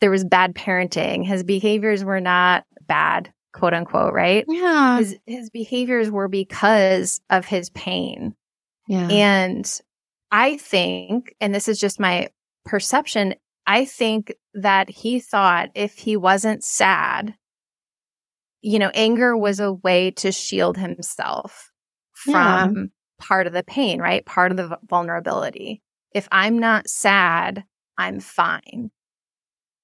[0.00, 1.24] there was bad parenting.
[1.26, 4.44] His behaviors were not bad, quote unquote, right?
[4.48, 4.98] Yeah.
[4.98, 8.34] His, his behaviors were because of his pain.
[8.88, 9.08] yeah.
[9.08, 9.80] And
[10.32, 12.28] I think, and this is just my
[12.64, 13.34] perception,
[13.66, 17.34] I think that he thought if he wasn't sad,
[18.62, 21.70] you know, anger was a way to shield himself
[22.26, 22.64] Yeah.
[22.66, 24.24] from part of the pain, right?
[24.24, 25.82] Part of the vulnerability.
[26.14, 27.64] If I'm not sad,
[27.98, 28.90] I'm fine.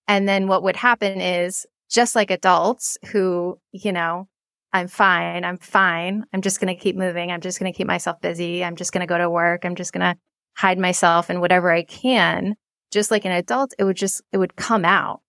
[0.09, 4.29] And then what would happen is just like adults who, you know,
[4.73, 5.45] I'm fine.
[5.45, 6.25] I'm fine.
[6.33, 7.31] I'm just going to keep moving.
[7.31, 8.65] I'm just going to keep myself busy.
[8.65, 9.65] I'm just going to go to work.
[9.65, 10.19] I'm just going to
[10.57, 12.55] hide myself and whatever I can.
[12.93, 15.21] Just like an adult, it would just, it would come out.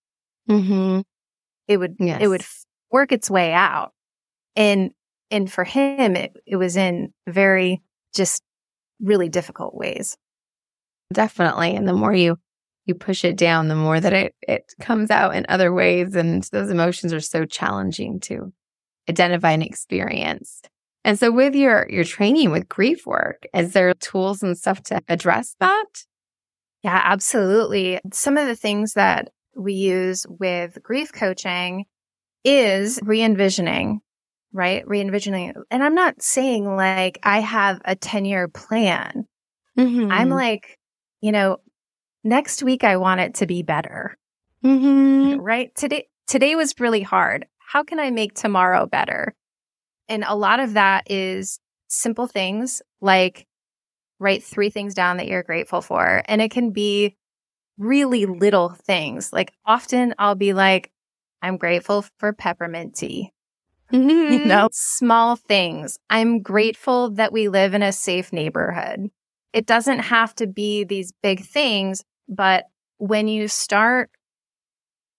[0.48, 1.00] Mm-hmm.
[1.66, 2.20] It would, Yes.
[2.22, 2.44] it would
[2.90, 3.92] work its way out.
[4.54, 4.90] And,
[5.30, 7.82] and for him, it, it was in very
[8.14, 8.42] just
[9.00, 10.16] really difficult ways.
[11.12, 11.74] Definitely.
[11.74, 12.38] And the more you
[12.88, 16.14] you push it down, the more that it it comes out in other ways.
[16.14, 18.52] And those emotions are so challenging to
[19.08, 20.62] identify and experience.
[21.04, 25.02] And so with your your training with grief work, is there tools and stuff to
[25.08, 25.86] address that?
[26.82, 28.00] Yeah, absolutely.
[28.12, 31.84] Some of the things that we use with grief coaching
[32.44, 34.00] is re envisioning,
[34.52, 34.86] right?
[34.86, 35.54] Re envisioning.
[35.70, 39.24] And I'm not saying like I have a 10 year plan.
[39.78, 40.10] Mm-hmm.
[40.10, 40.78] I'm like,
[41.20, 41.58] you know,
[42.24, 44.16] next week I want it to be better,
[44.64, 45.40] mm-hmm.
[45.40, 45.74] right?
[45.74, 47.46] Today, today was really hard.
[47.58, 49.34] How can I make tomorrow better?
[50.08, 53.46] And a lot of that is simple things like
[54.18, 56.22] write three things down that you're grateful for.
[56.26, 57.16] And it can be
[57.78, 59.32] really little things.
[59.32, 60.90] Like often I'll be like,
[61.40, 63.32] I'm grateful for peppermint tea.
[63.90, 65.98] You know, small things.
[66.10, 69.10] I'm grateful that we live in a safe neighborhood.
[69.52, 72.64] It doesn't have to be these big things, but
[72.98, 74.10] when you start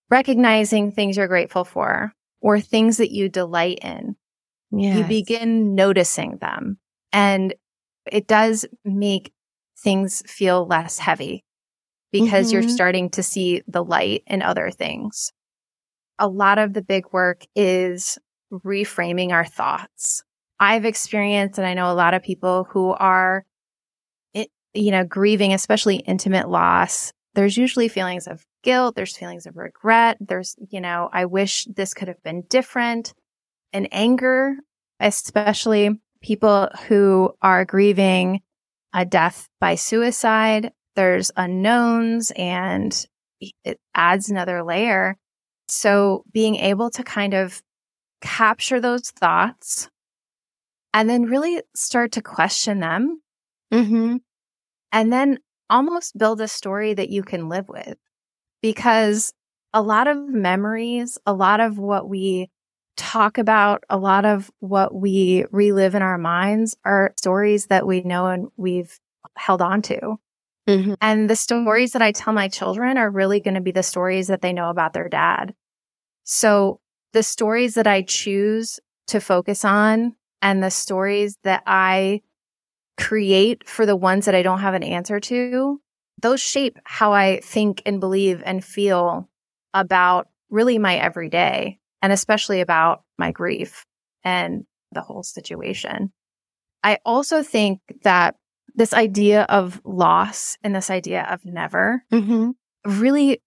[0.10, 4.16] recognizing things you're grateful for or things that you delight in,
[4.72, 6.78] you begin noticing them
[7.14, 7.54] and
[8.12, 9.34] it does make
[9.80, 11.44] things feel less heavy
[12.12, 12.70] because you're Mhm.
[12.70, 15.32] starting to see the light in other things.
[16.20, 18.18] A lot of the big work is
[18.52, 20.24] reframing our thoughts.
[20.60, 23.46] I've experienced, and I know a lot of people who are,
[24.74, 27.12] you know, grieving, especially intimate loss.
[27.36, 28.96] There's usually feelings of guilt.
[28.96, 30.18] There's feelings of regret.
[30.20, 33.14] There's, you know, I wish this could have been different
[33.72, 34.56] and anger,
[35.00, 38.42] especially people who are grieving
[38.94, 40.72] a death by suicide.
[40.96, 43.06] There's unknowns and
[43.64, 45.18] it adds another layer.
[45.68, 47.62] So being able to kind of
[48.22, 49.90] capture those thoughts
[50.94, 53.22] and then really start to question them
[53.72, 54.18] Mm-hmm.
[54.92, 57.98] And then almost build a story that you can live with.
[58.62, 59.32] Because
[59.74, 62.50] a lot of memories, a lot of what we
[62.98, 68.02] talk about, a lot of what we relive in our minds are stories that we
[68.02, 69.00] know and we've
[69.38, 70.18] held on to.
[70.68, 70.94] Mm-hmm.
[71.02, 74.28] And the stories that I tell my children are really going to be the stories
[74.28, 75.54] that they know about their dad.
[76.26, 76.80] So
[77.14, 82.22] the stories that I choose to focus on and the stories that I
[83.00, 85.82] create for the ones that I don't have an answer to,
[86.22, 89.30] those shape how I think and believe and feel
[89.74, 93.86] about really my everyday and especially about my grief
[94.24, 96.12] and the whole situation.
[96.84, 98.36] I also think that
[98.76, 102.52] this idea of loss and this idea of never Mm-hmm.
[102.86, 103.42] really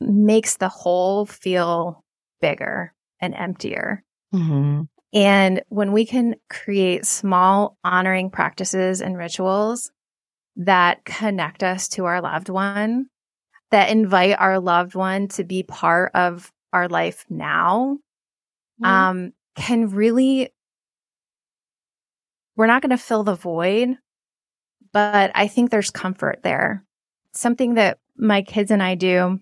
[0.00, 2.04] makes the whole feel
[2.40, 4.02] bigger and emptier.
[4.34, 4.82] Mm-hmm.
[5.14, 9.92] And when we can create small honoring practices and rituals
[10.56, 13.06] that connect us to our loved one,
[13.70, 17.98] that invite our loved one to be part of our life now,
[18.82, 20.50] um, can really,
[22.56, 23.96] we're not going to fill the void,
[24.92, 26.84] but I think there's comfort there.
[27.32, 29.40] Something that my kids and I do,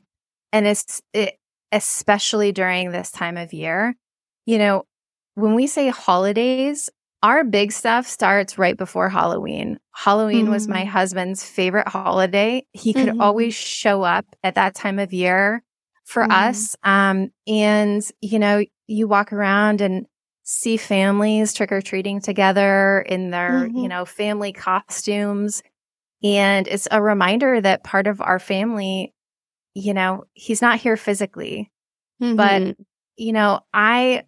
[0.53, 1.39] and it's it,
[1.73, 3.97] especially during this time of year,
[4.45, 4.85] you know,
[5.35, 6.90] when we say holidays,
[7.23, 9.79] our big stuff starts right before Halloween.
[9.92, 10.71] Halloween was Mhm.
[10.71, 12.64] my husband's favorite holiday.
[12.73, 13.21] He could Mhm.
[13.21, 15.62] always show up at that time of year
[16.05, 16.31] for Mhm.
[16.31, 16.77] us.
[16.83, 20.07] Um, and you know, you walk around and
[20.45, 25.62] see families trick or treating together in their, you know, family costumes.
[26.25, 29.14] And it's a reminder that part of our family,
[29.75, 31.71] you know, he's not here physically,
[32.21, 32.37] Mm-hmm.
[32.37, 32.77] but
[33.16, 34.25] you know, I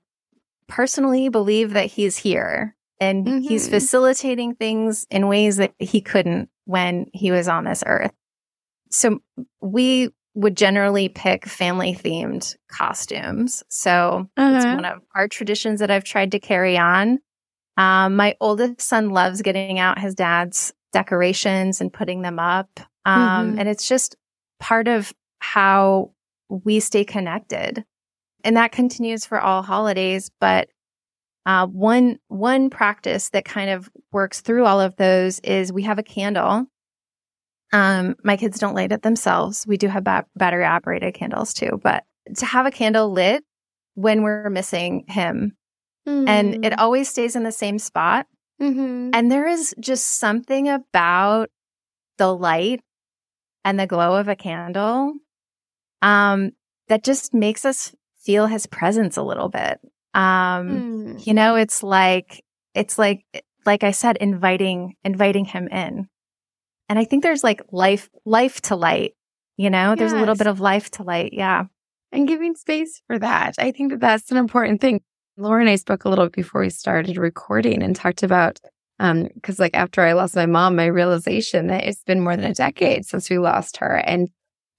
[0.68, 3.70] personally believe that he's here and he's Mhm.
[3.70, 8.12] facilitating things in ways that he couldn't when he was on this earth.
[8.90, 9.20] So
[9.60, 13.62] we would generally pick family themed costumes.
[13.68, 14.74] So it's Uh-huh.
[14.74, 17.20] one of our traditions that I've tried to carry on.
[17.76, 22.68] Um, my oldest son loves getting out his dad's decorations and putting them up.
[23.04, 23.60] Um, Mhm.
[23.60, 24.16] and it's just
[24.60, 26.12] part of how
[26.48, 27.84] we stay connected.
[28.44, 30.30] And that continues for all holidays.
[30.40, 30.68] But
[31.46, 35.98] uh, one one practice that kind of works through all of those is we have
[35.98, 36.66] a candle.
[37.72, 39.66] Um, my kids don't light it themselves.
[39.66, 42.04] We do have ba- battery operated candles too, but
[42.36, 43.44] to have a candle lit
[43.94, 45.56] when we're missing him
[46.06, 46.28] mm.
[46.28, 46.78] and it mm.
[46.78, 48.26] always stays in the same spot.
[48.60, 49.10] Mm-hmm.
[49.12, 51.50] And there is just something about
[52.18, 52.80] the light
[53.64, 55.14] and the glow of a candle
[56.02, 56.52] um,
[56.88, 57.94] that just makes us
[58.24, 59.78] feel his presence a little bit.
[60.14, 61.26] Um, mm.
[61.26, 62.42] You know, it's like,
[62.74, 63.24] it's like,
[63.66, 66.08] like I said, inviting, inviting him in.
[66.88, 69.14] And I think there's like life, life to light,
[69.56, 69.98] you know, yes.
[69.98, 71.32] there's a little bit of life to light.
[71.32, 71.64] Yeah.
[72.12, 73.54] And giving space for that.
[73.58, 75.00] I think that that's an important thing.
[75.36, 78.60] Lori and I spoke a little bit before we started recording and talked about
[79.00, 82.44] um because like after I lost my mom, my realization that it's been more than
[82.44, 83.96] a decade since we lost her.
[83.96, 84.28] And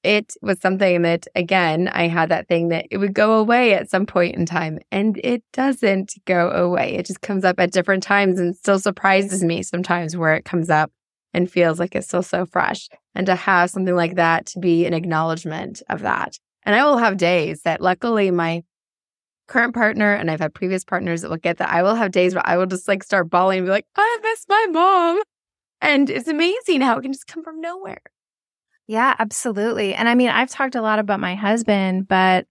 [0.06, 3.90] it was something that again, I had that thing that it would go away at
[3.90, 4.80] some point in time.
[4.92, 6.96] And it doesn't go away.
[6.96, 10.70] It just comes up at different times and still surprises me sometimes where it comes
[10.70, 10.92] up
[11.34, 12.88] and feels like it's still so fresh.
[13.16, 16.38] And to have something like that to be an acknowledgement of that.
[16.64, 18.64] And I will have days that luckily my
[19.48, 22.34] current partner and I've had previous partners that will get that I will have days
[22.34, 25.22] where I will just like start bawling and be like, I miss my mom.
[25.82, 28.02] And it's amazing how it can just come from nowhere.
[28.88, 29.96] Yeah, absolutely.
[29.96, 32.48] And I mean, I've talked a lot about my husband, but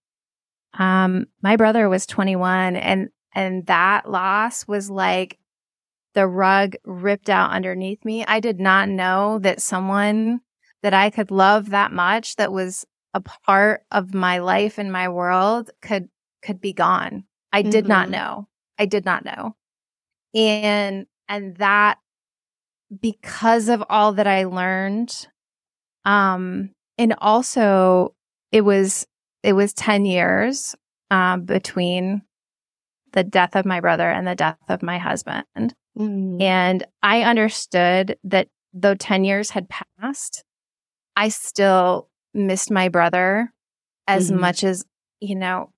[0.77, 5.39] um my brother was 21 and and that loss was like
[6.15, 8.25] the rug ripped out underneath me.
[8.25, 10.41] I did not know that someone
[10.83, 15.09] that I could love that much that was a part of my life and my
[15.09, 16.09] world could
[16.43, 17.25] could be gone.
[17.53, 17.71] I mm-hmm.
[17.71, 18.13] did not mm-hmm.
[18.13, 18.49] know.
[18.79, 19.57] I did not know.
[20.35, 21.99] And, and that
[23.01, 25.29] because of all that I learned,
[26.05, 28.15] um, and also
[28.53, 29.07] it was,
[29.43, 30.75] it was 10 years,
[31.11, 32.23] um, between
[33.13, 35.75] the death of my brother and the death of my husband.
[35.99, 36.43] Mm-hmm.
[36.43, 40.45] And I understood that though 10 years had passed,
[41.17, 43.53] I still missed my brother
[44.07, 44.41] as mm-hmm.
[44.41, 44.85] much as,
[45.21, 45.71] you know,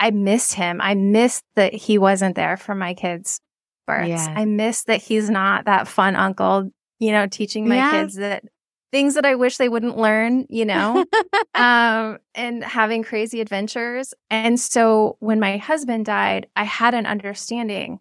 [0.00, 0.80] I missed him.
[0.82, 3.40] I missed that he wasn't there for my kids'
[3.86, 4.08] births.
[4.08, 4.34] Yeah.
[4.36, 7.92] I miss that he's not that fun uncle, you know, teaching my yes.
[7.92, 8.44] kids that
[8.92, 11.04] things that I wish they wouldn't learn, you know,
[11.54, 14.14] um, and having crazy adventures.
[14.30, 18.00] And so when my husband died, I had an understanding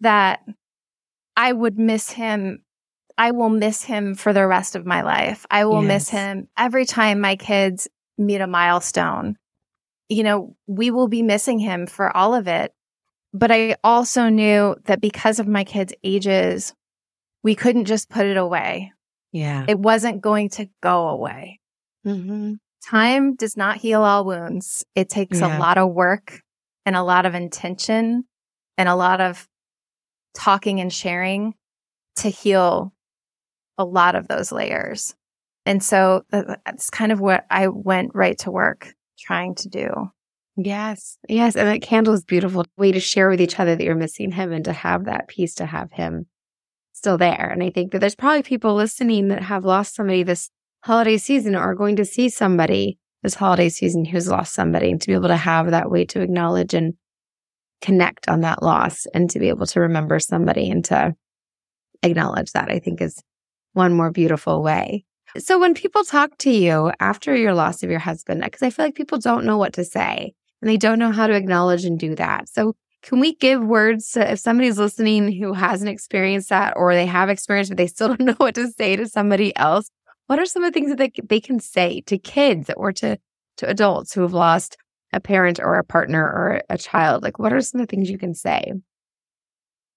[0.00, 0.44] that
[1.36, 2.62] I would miss him.
[3.16, 5.46] I will miss him for the rest of my life.
[5.50, 5.88] I will yes.
[5.88, 7.88] miss him every time my kids
[8.18, 9.38] meet a milestone
[10.08, 12.72] you know, we will be missing him for all of it.
[13.32, 16.72] But I also knew that because of my kids' ages,
[17.42, 18.92] we couldn't just put it away.
[19.34, 19.66] Yeah.
[19.66, 21.58] It wasn't going to go away.
[22.06, 22.54] Mm-hmm.
[22.88, 24.84] Time does not heal all wounds.
[24.94, 25.58] It takes yeah.
[25.58, 26.40] a lot of work
[26.86, 28.24] and a lot of intention
[28.78, 29.48] and a lot of
[30.34, 31.54] talking and sharing
[32.16, 32.92] to heal
[33.76, 35.16] a lot of those layers.
[35.66, 40.12] And so that's kind of what I went right to work trying to do.
[40.56, 41.18] Yes.
[41.28, 41.56] Yes.
[41.56, 44.52] And that candle is beautiful way to share with each other that you're missing him
[44.52, 46.26] and to have that piece to have him
[47.04, 47.50] still there.
[47.52, 50.48] And I think that there's probably people listening that have lost somebody this
[50.84, 55.02] holiday season or are going to see somebody this holiday season who's lost somebody and
[55.02, 56.94] to be able to have that way to acknowledge and
[57.82, 61.14] connect on that loss and to be able to remember somebody and to
[62.02, 63.22] acknowledge that I think is
[63.74, 65.04] one more beautiful way.
[65.36, 68.86] So when people talk to you after your loss of your husband, because I feel
[68.86, 70.32] like people don't know what to say
[70.62, 72.48] and they don't know how to acknowledge and do that.
[72.48, 77.04] So can we give words to if somebody's listening who hasn't experienced that or they
[77.04, 79.90] have experienced but they still don't know what to say to somebody else?
[80.26, 83.18] What are some of the things that they, they can say to kids or to,
[83.58, 84.78] to adults who have lost
[85.12, 87.22] a parent or a partner or a child?
[87.22, 88.72] Like, what are some of the things you can say?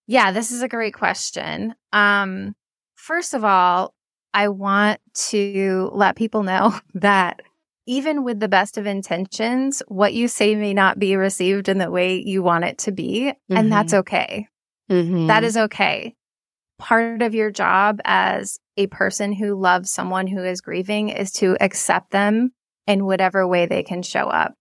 [0.06, 1.76] Yeah, this is a great question.
[1.94, 2.56] Um,
[2.96, 3.94] first of all,
[4.34, 5.00] I want
[5.30, 7.42] to let people know that
[7.88, 11.90] even with the best of intentions, what you say may not be received in the
[11.90, 13.32] way you want it to be.
[13.32, 13.58] Mm-hmm.
[13.58, 14.48] And that's okay.
[14.92, 15.28] Mm-hmm.
[15.28, 16.14] That is okay.
[16.78, 21.58] Part of your job as a person who loves someone who is grieving is to
[21.60, 22.52] accept them
[22.86, 24.54] in whatever way they can show up.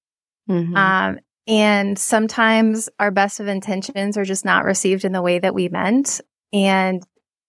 [0.49, 0.77] Mm-hmm.
[0.77, 1.19] Um,
[1.49, 5.69] and sometimes our best of intentions are just not received in the way that we
[5.69, 6.21] meant.
[6.53, 7.03] And,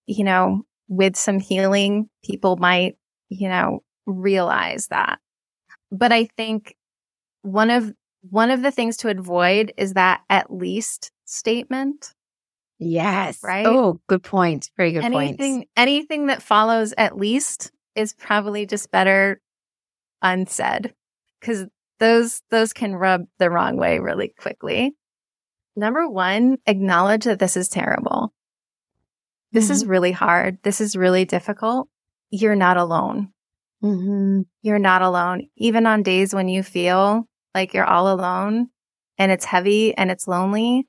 [0.06, 2.96] you know, with some healing, people might,
[3.30, 5.20] you know, realize that.
[5.92, 6.76] But I think
[7.42, 7.94] one of
[8.30, 12.14] one of the things to avoid is that at least statement.
[12.80, 13.40] Yes.
[13.44, 13.66] Right.
[13.66, 14.70] Oh, good point.
[14.78, 15.70] Very good anything, point.
[15.76, 19.42] Anything that follows at least is probably just better
[20.22, 20.94] unsaid
[21.40, 21.66] because
[22.00, 24.96] those those can rub the wrong way really quickly.
[25.76, 28.34] Number one, acknowledge that this is terrible.
[29.52, 29.74] This mm-hmm.
[29.74, 30.58] is really hard.
[30.64, 31.88] This is really difficult.
[32.30, 33.32] You're not alone.
[33.84, 34.42] Mm-hmm.
[34.62, 35.48] You're not alone.
[35.56, 38.68] Even on days when you feel like you're all alone,
[39.18, 40.88] and it's heavy and it's lonely,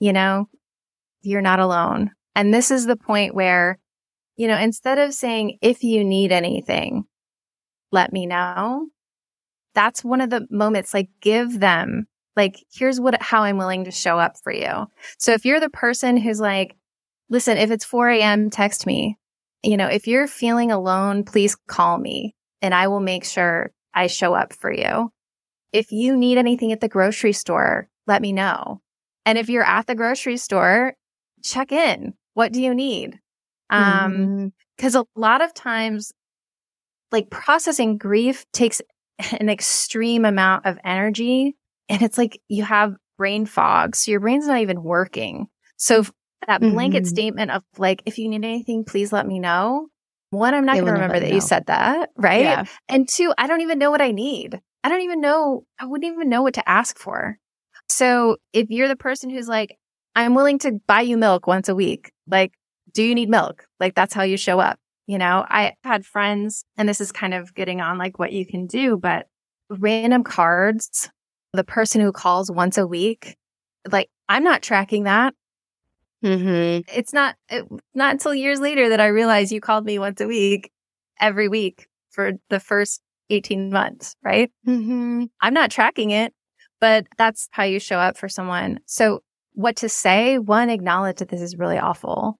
[0.00, 0.48] you know,
[1.22, 2.10] you're not alone.
[2.34, 3.78] And this is the point where,
[4.36, 7.04] you know, instead of saying, if you need anything,
[7.92, 8.88] let me know.
[9.74, 13.90] That's one of the moments like give them like, here's what, how I'm willing to
[13.90, 14.86] show up for you.
[15.18, 16.76] So if you're the person who's like,
[17.28, 19.18] listen, if it's 4 a.m., text me.
[19.62, 24.06] You know, if you're feeling alone, please call me and I will make sure I
[24.06, 25.12] show up for you.
[25.72, 28.80] If you need anything at the grocery store, let me know.
[29.26, 30.94] And if you're at the grocery store,
[31.44, 32.14] check in.
[32.34, 33.18] What do you need?
[33.70, 34.46] Um, mm-hmm.
[34.78, 36.12] cause a lot of times,
[37.12, 38.80] like processing grief takes
[39.38, 41.56] an extreme amount of energy
[41.88, 43.96] and it's like you have brain fog.
[43.96, 45.48] So your brain's not even working.
[45.76, 46.04] So
[46.46, 47.08] that blanket mm-hmm.
[47.08, 49.88] statement of like, if you need anything, please let me know.
[50.30, 51.34] One, I'm not going to remember that know.
[51.34, 52.10] you said that.
[52.16, 52.42] Right.
[52.42, 52.64] Yeah.
[52.88, 54.60] And two, I don't even know what I need.
[54.84, 55.64] I don't even know.
[55.78, 57.38] I wouldn't even know what to ask for.
[57.88, 59.76] So if you're the person who's like,
[60.14, 62.52] I'm willing to buy you milk once a week, like,
[62.92, 63.66] do you need milk?
[63.80, 64.78] Like, that's how you show up.
[65.06, 68.44] You know, I had friends, and this is kind of getting on like what you
[68.44, 69.26] can do, but
[69.70, 71.10] random cards
[71.52, 73.36] the person who calls once a week,
[73.90, 75.34] like I'm not tracking that.
[76.24, 76.88] Mm-hmm.
[76.92, 77.64] It's not it,
[77.94, 80.72] not until years later that I realized you called me once a week,
[81.20, 83.00] every week for the first
[83.30, 84.50] 18 months, right?
[84.66, 85.24] Mm-hmm.
[85.40, 86.32] I'm not tracking it,
[86.80, 88.80] but that's how you show up for someone.
[88.86, 90.38] So what to say?
[90.38, 92.38] One, acknowledge that this is really awful.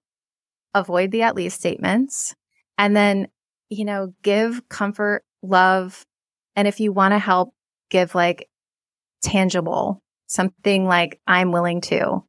[0.73, 2.35] Avoid the at least statements
[2.77, 3.27] and then,
[3.69, 6.05] you know, give comfort, love.
[6.55, 7.53] And if you want to help,
[7.89, 8.49] give like
[9.21, 12.23] tangible, something like I'm willing to.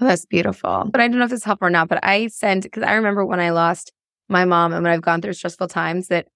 [0.00, 0.88] Oh, that's beautiful.
[0.90, 3.24] But I don't know if this helped or not, but I send, because I remember
[3.24, 3.92] when I lost
[4.28, 6.26] my mom and when I've gone through stressful times that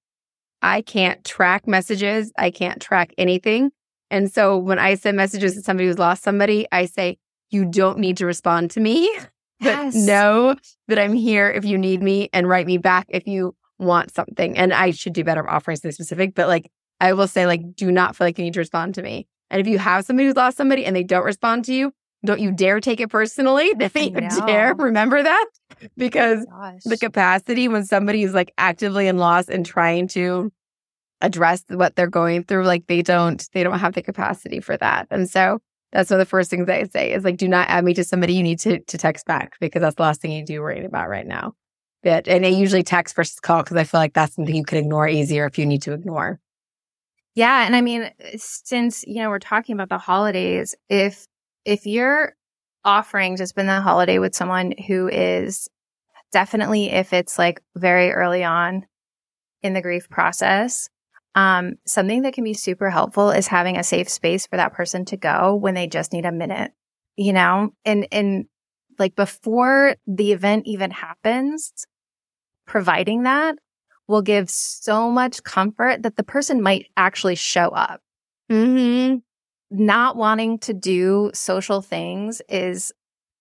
[0.62, 2.32] I can't track messages.
[2.38, 3.70] I can't track anything.
[4.10, 7.18] And so when I send messages to somebody who's lost somebody, I say,
[7.50, 9.12] you don't need to respond to me,
[9.60, 9.94] but yes.
[9.94, 10.54] know
[10.88, 14.56] that I'm here if you need me and write me back if you want something.
[14.56, 17.90] And I should do better offering something specific, but like I will say, like, do
[17.90, 19.26] not feel like you need to respond to me.
[19.50, 21.92] And if you have somebody who's lost somebody and they don't respond to you,
[22.24, 23.74] don't you dare take it personally.
[23.74, 25.46] Don't you dare remember that
[25.82, 26.82] oh because Gosh.
[26.84, 30.52] the capacity when somebody is like actively in loss and trying to
[31.20, 35.08] address what they're going through, like they don't, they don't have the capacity for that.
[35.10, 35.60] And so
[35.92, 38.04] that's one of the first things I say is like, do not add me to
[38.04, 40.84] somebody you need to, to text back because that's the last thing you do worry
[40.84, 41.54] about right now.
[42.02, 44.78] But, and I usually text versus call because I feel like that's something you can
[44.78, 46.40] ignore easier if you need to ignore.
[47.34, 47.64] Yeah.
[47.64, 51.26] And I mean, since, you know, we're talking about the holidays, if,
[51.64, 52.34] if you're
[52.84, 55.68] offering to spend the holiday with someone who is
[56.32, 58.86] definitely, if it's like very early on
[59.62, 60.88] in the grief process,
[61.34, 65.04] um, something that can be super helpful is having a safe space for that person
[65.06, 66.72] to go when they just need a minute,
[67.16, 68.46] you know, and, and
[68.98, 71.86] like before the event even happens,
[72.66, 73.56] providing that
[74.08, 78.00] will give so much comfort that the person might actually show up.
[78.50, 79.18] Mm-hmm.
[79.72, 82.92] Not wanting to do social things is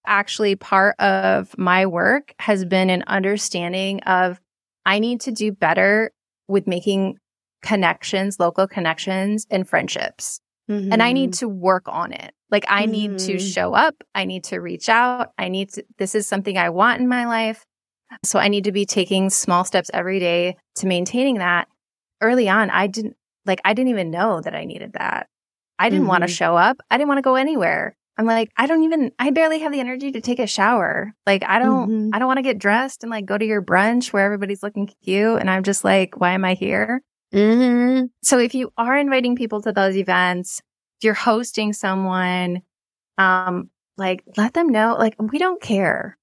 [0.06, 4.40] actually part of my work has been an understanding of
[4.86, 6.12] I need to do better
[6.48, 7.18] with making
[7.62, 10.40] connections, local connections and friendships.
[10.70, 10.94] Mm-hmm.
[10.94, 11.48] And I need mm-hmm.
[11.48, 12.34] to work on it.
[12.50, 12.92] Like I mm-hmm.
[12.92, 13.48] need to mm-hmm.
[13.48, 13.96] show up.
[14.16, 15.34] I need to reach out.
[15.38, 17.66] I need to, this is something I want in my life.
[18.24, 21.68] So I need to be taking small steps every day to maintaining that.
[22.22, 23.16] Early on, I didn't
[23.46, 25.28] like, I didn't even know that I needed that.
[25.82, 26.10] I didn't mm-hmm.
[26.10, 26.78] want to show up.
[26.90, 27.96] I didn't want to go anywhere.
[28.18, 31.14] I'm like, I don't even, I barely have the energy to take a shower.
[31.26, 32.10] Like, I don't, mm-hmm.
[32.14, 34.90] I don't want to get dressed and like go to your brunch where everybody's looking
[35.04, 35.40] cute.
[35.40, 37.02] And I'm just like, why am I here?
[37.34, 38.06] Mm-hmm.
[38.22, 40.62] So if you are inviting people to those events,
[41.00, 42.62] if you're hosting someone,
[43.18, 46.18] um, like let them know, like, we don't care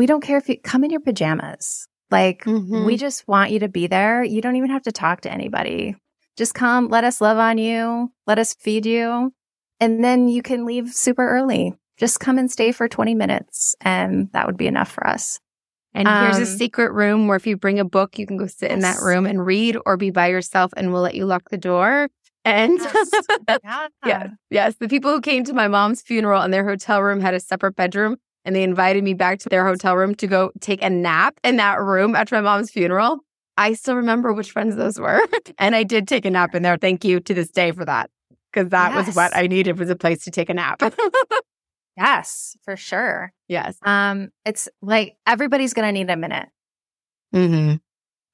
[0.00, 1.86] we don't care if you come in your pajamas.
[2.10, 2.86] Like, mm-hmm.
[2.86, 4.24] we just want you to be there.
[4.24, 5.94] You don't even have to talk to anybody.
[6.36, 9.32] Just come, let us love on you, let us feed you,
[9.78, 11.74] and then you can leave super early.
[11.96, 15.38] Just come and stay for 20 minutes, and that would be enough for us.
[15.92, 18.36] And um, here's a um, secret room where if you bring a book, you can
[18.36, 18.72] go sit yes.
[18.72, 21.58] in that room and read or be by yourself, and we'll let you lock the
[21.58, 22.08] door.
[22.44, 23.10] And yes.
[23.64, 23.88] yeah.
[24.06, 27.34] yes, yes, the people who came to my mom's funeral and their hotel room had
[27.34, 30.82] a separate bedroom and they invited me back to their hotel room to go take
[30.82, 33.20] a nap in that room after my mom's funeral.
[33.56, 35.20] I still remember which friends those were.
[35.58, 36.76] and I did take a nap in there.
[36.76, 38.10] Thank you to this day for that.
[38.52, 39.06] Because that yes.
[39.06, 40.82] was what I needed was a place to take a nap.
[41.96, 43.32] yes, for sure.
[43.48, 43.76] Yes.
[43.82, 46.48] Um, it's like everybody's gonna need a minute.
[47.34, 47.76] Mm-hmm.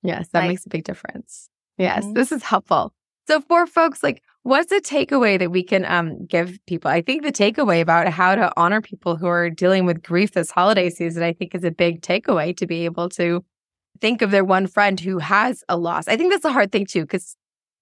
[0.02, 1.50] Yes, that like, makes a big difference.
[1.76, 2.14] Yes, mm-hmm.
[2.14, 2.94] this is helpful.
[3.28, 6.90] So for folks, like what's a takeaway that we can um give people?
[6.90, 10.50] I think the takeaway about how to honor people who are dealing with grief this
[10.50, 13.44] holiday season, I think is a big takeaway to be able to
[14.01, 16.09] think of their one friend who has a loss.
[16.09, 17.36] I think that's a hard thing too, because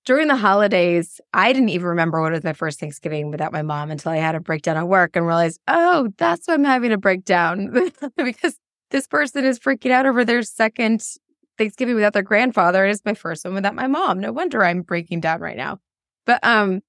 [0.04, 3.90] during the holidays, I didn't even remember what was my first Thanksgiving without my mom
[3.90, 6.98] until I had a breakdown at work and realized, oh, that's why I'm having a
[6.98, 8.58] breakdown because
[8.90, 11.02] this person is freaking out over their second
[11.56, 12.84] Thanksgiving without their grandfather.
[12.84, 14.20] And it's my first one without my mom.
[14.20, 15.78] No wonder I'm breaking down right now.
[16.26, 16.80] But um,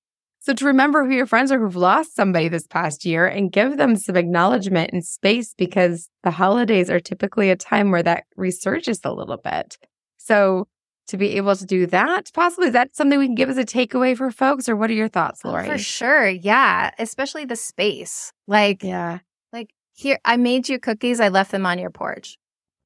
[0.45, 3.77] so to remember who your friends are who've lost somebody this past year and give
[3.77, 8.99] them some acknowledgement and space because the holidays are typically a time where that resurges
[9.03, 9.79] a little bit.
[10.17, 10.67] So
[11.07, 13.65] to be able to do that, possibly is that something we can give as a
[13.65, 15.67] takeaway for folks, or what are your thoughts, oh, Lori?
[15.67, 18.31] Oh, for sure, yeah, especially the space.
[18.47, 19.19] Like, yeah,
[19.51, 21.19] like here, I made you cookies.
[21.19, 22.37] I left them on your porch.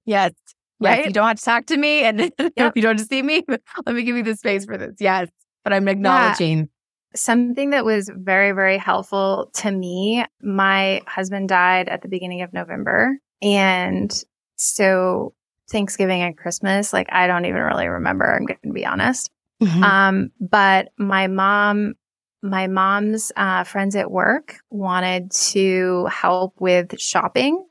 [0.05, 0.31] Yes,
[0.79, 0.99] right.
[0.99, 2.53] Yes, you don't have to talk to me, and yep.
[2.55, 3.43] if you don't want to see me,
[3.85, 4.95] let me give you the space for this.
[5.01, 5.27] Yes,
[5.65, 6.57] but I'm acknowledging.
[6.59, 6.65] Yeah.
[7.15, 10.25] Something that was very, very helpful to me.
[10.41, 13.17] My husband died at the beginning of November.
[13.41, 14.11] And
[14.57, 15.33] so
[15.71, 18.25] Thanksgiving and Christmas, like I don't even really remember.
[18.25, 19.31] I'm going to be honest.
[19.61, 19.83] Mm-hmm.
[19.83, 21.95] Um, but my mom,
[22.41, 27.65] my mom's uh, friends at work wanted to help with shopping.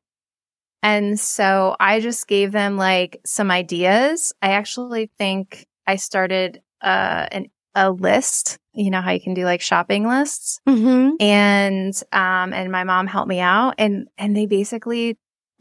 [0.82, 4.32] And so I just gave them like some ideas.
[4.43, 7.47] I actually think I started uh, an,
[7.79, 8.59] a list.
[8.74, 11.14] You know how you can do like shopping lists, mm-hmm.
[11.20, 15.16] and um, and my mom helped me out, and and they basically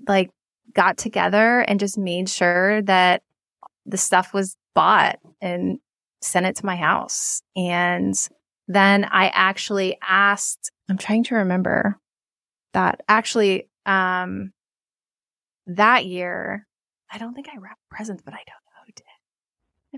[0.07, 0.29] like
[0.73, 3.23] got together and just made sure that
[3.85, 5.79] the stuff was bought and
[6.21, 7.41] sent it to my house.
[7.55, 8.13] And
[8.67, 11.97] then I actually asked, I'm trying to remember
[12.73, 14.51] that actually, um,
[15.67, 16.67] that year,
[17.11, 18.66] I don't think I wrapped presents, but I don't know who did.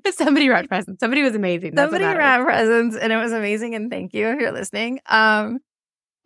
[0.12, 1.00] Somebody wrapped presents.
[1.00, 1.76] Somebody was amazing.
[1.76, 3.76] That's Somebody wrapped presents and it was amazing.
[3.76, 5.00] And thank you if you're listening.
[5.08, 5.60] Um,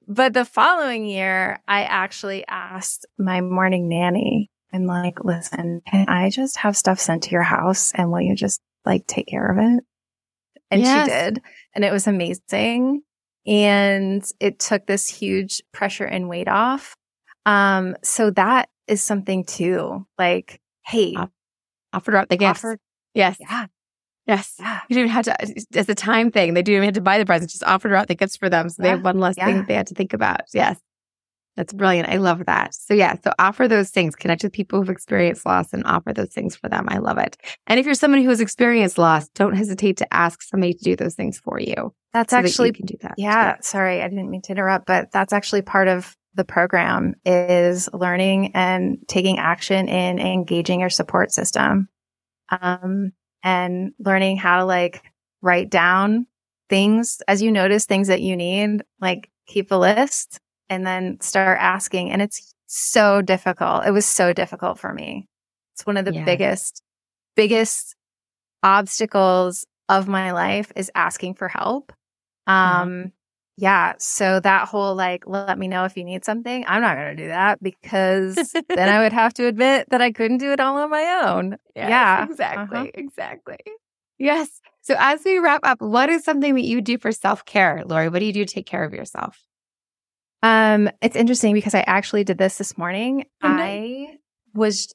[0.07, 6.29] but the following year, I actually asked my morning nanny, I'm like, listen, can I
[6.29, 9.57] just have stuff sent to your house and will you just like take care of
[9.59, 9.83] it?
[10.71, 11.07] And yes.
[11.07, 11.41] she did.
[11.75, 13.03] And it was amazing.
[13.45, 16.95] And it took this huge pressure and weight off.
[17.45, 20.07] Um, so that is something too.
[20.17, 21.15] Like, hey,
[21.93, 22.59] offer wrap the gifts.
[22.59, 22.79] Offer,
[23.13, 23.37] yes.
[23.39, 23.67] Yeah.
[24.25, 24.55] Yes.
[24.59, 24.79] Yeah.
[24.87, 26.53] You didn't even have to, uh, it's a time thing.
[26.53, 28.49] They didn't even have to buy the presents, just offer to wrap the gifts for
[28.49, 28.69] them.
[28.69, 28.83] So yeah.
[28.83, 29.45] they have one less yeah.
[29.45, 30.41] thing they had to think about.
[30.53, 30.79] Yes.
[31.55, 32.09] That's brilliant.
[32.09, 32.73] I love that.
[32.73, 36.29] So yeah, so offer those things, connect with people who've experienced loss and offer those
[36.29, 36.87] things for them.
[36.89, 37.37] I love it.
[37.67, 40.95] And if you're somebody who has experienced loss, don't hesitate to ask somebody to do
[40.95, 41.93] those things for you.
[42.11, 43.13] That's so actually that you can do that.
[43.17, 47.87] Yeah, sorry, I didn't mean to interrupt, but that's actually part of the program is
[47.93, 51.87] learning and taking action in engaging your support system.
[52.49, 53.13] Um,
[53.43, 55.03] and learning how to like
[55.41, 56.27] write down
[56.69, 60.39] things as you notice things that you need, like keep a list
[60.69, 62.09] and then start asking.
[62.09, 63.85] And it's so difficult.
[63.85, 65.27] It was so difficult for me.
[65.73, 66.23] It's one of the yeah.
[66.23, 66.81] biggest,
[67.35, 67.95] biggest
[68.63, 71.91] obstacles of my life is asking for help.
[72.47, 73.07] Um, mm-hmm.
[73.57, 73.93] Yeah.
[73.99, 76.65] So that whole like, let me know if you need something.
[76.67, 78.35] I'm not going to do that because
[78.67, 81.57] then I would have to admit that I couldn't do it all on my own.
[81.75, 82.25] Yes, yeah.
[82.25, 82.77] Exactly.
[82.77, 82.87] Uh-huh.
[82.95, 83.57] Exactly.
[84.17, 84.61] Yes.
[84.81, 88.09] So as we wrap up, what is something that you do for self care, Lori?
[88.09, 89.39] What do you do to take care of yourself?
[90.41, 93.25] Um, it's interesting because I actually did this this morning.
[93.41, 94.17] Oh, I
[94.53, 94.93] was,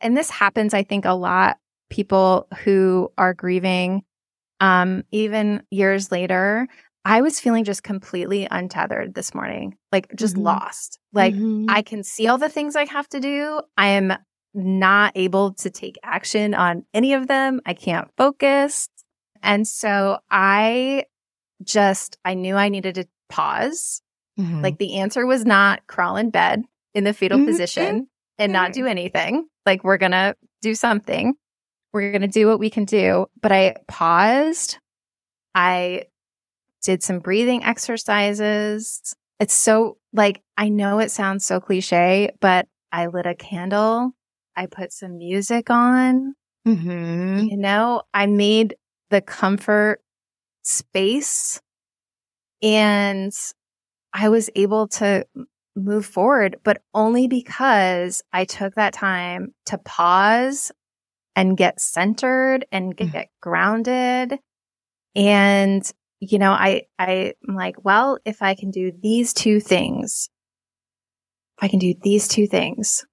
[0.00, 1.58] and this happens, I think, a lot.
[1.90, 4.02] People who are grieving,
[4.60, 6.68] um, even years later,
[7.04, 10.44] I was feeling just completely untethered this morning, like just mm-hmm.
[10.44, 10.98] lost.
[11.12, 11.66] Like mm-hmm.
[11.68, 13.60] I can see all the things I have to do.
[13.76, 14.14] I am
[14.54, 17.60] not able to take action on any of them.
[17.66, 18.88] I can't focus.
[19.42, 21.04] And so I
[21.62, 24.00] just, I knew I needed to pause.
[24.38, 24.62] Mm-hmm.
[24.62, 26.62] Like the answer was not crawl in bed
[26.94, 27.48] in the fetal mm-hmm.
[27.48, 29.46] position and not do anything.
[29.66, 31.34] Like we're going to do something.
[31.92, 33.26] We're going to do what we can do.
[33.40, 34.78] But I paused.
[35.54, 36.04] I
[36.84, 39.14] did some breathing exercises.
[39.40, 44.12] It's so like, I know it sounds so cliche, but I lit a candle.
[44.56, 46.34] I put some music on.
[46.66, 47.46] Mm-hmm.
[47.50, 48.76] You know, I made
[49.10, 50.00] the comfort
[50.62, 51.60] space
[52.62, 53.32] and
[54.12, 55.26] I was able to
[55.76, 60.70] move forward, but only because I took that time to pause
[61.34, 63.16] and get centered and get, mm-hmm.
[63.16, 64.38] get grounded
[65.16, 65.90] and
[66.32, 70.28] you know, I, I, am like, well, if I can do these two things,
[71.58, 73.04] if I can do these two things,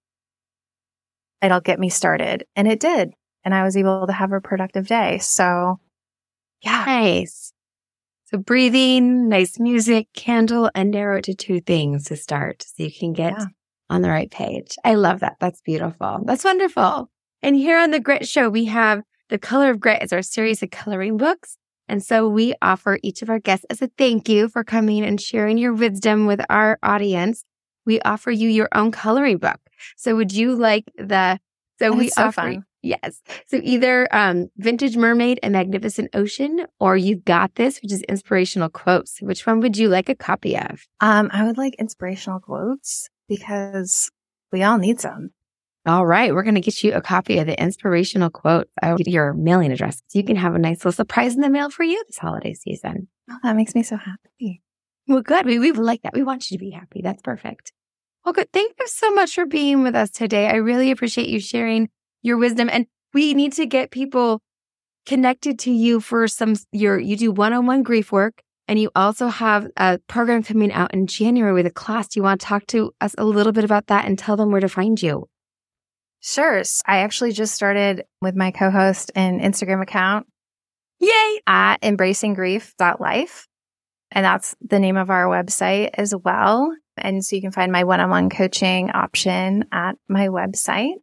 [1.42, 2.46] it'll get me started.
[2.56, 3.12] And it did.
[3.44, 5.18] And I was able to have a productive day.
[5.20, 5.80] So
[6.62, 6.84] Yeah.
[6.86, 7.54] Nice.
[8.26, 12.92] So breathing, nice music, candle, and narrow it to two things to start so you
[12.92, 13.46] can get Yeah.
[13.90, 14.76] on the right page.
[14.86, 15.38] I love that.
[15.40, 16.22] That's beautiful.
[16.26, 17.10] That's wonderful.
[17.42, 20.62] And here on the Grit Show, we have The Color of Grit is our series
[20.62, 21.58] of coloring books.
[21.92, 25.20] And so we offer each of our guests as a thank you for coming and
[25.20, 27.44] sharing your wisdom with our audience.
[27.86, 29.60] We offer you your own coloring book.
[29.98, 31.38] So would you like the
[31.80, 32.66] so we That's so offer fun.
[32.82, 33.22] Yes.
[33.48, 38.70] So either um, Vintage Mermaid and Magnificent Ocean, or You've Got This, which is inspirational
[38.70, 39.22] quotes.
[39.22, 40.88] Which one would you like a copy of?
[41.02, 44.10] Um, I would like inspirational quotes because
[44.52, 45.32] we all need some.
[45.86, 46.34] All right.
[46.34, 48.70] We're going to get you a copy of the inspirational quote.
[48.82, 50.04] Get your mailing address.
[50.08, 52.54] So you can have a nice little surprise in the mail for you this holiday
[52.54, 53.08] season.
[53.30, 54.62] Oh, that makes me so happy.
[55.08, 55.46] Well, good.
[55.46, 56.14] We, we like that.
[56.14, 57.02] We want you to be happy.
[57.04, 57.74] That's perfect.
[58.24, 58.52] Well, good.
[58.54, 60.48] Thank you so much for being with us today.
[60.48, 61.90] I really appreciate you sharing
[62.22, 62.70] your wisdom.
[62.72, 64.44] And we need to get people
[65.08, 69.68] connected to you for some, your, you do one-on-one grief work and you also have
[69.76, 72.10] a program coming out in January with a class.
[72.10, 74.52] Do you want to talk to us a little bit about that and tell them
[74.52, 75.28] where to find you?
[76.22, 76.62] Sure.
[76.86, 80.28] I actually just started with my co-host an Instagram account
[81.00, 81.42] Yay.
[81.48, 83.48] at embracinggrief.life.
[84.12, 86.72] And that's the name of our website as well.
[86.98, 90.96] And so you can find my one-on-one coaching option at my website.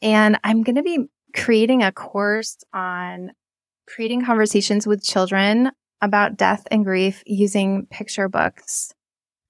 [0.00, 3.32] And I'm going to be creating a course on
[3.86, 5.70] creating conversations with children
[6.00, 8.92] about death and grief using picture books.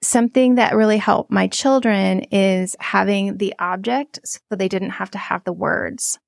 [0.03, 5.18] Something that really helped my children is having the object so they didn't have to
[5.18, 6.18] have the words.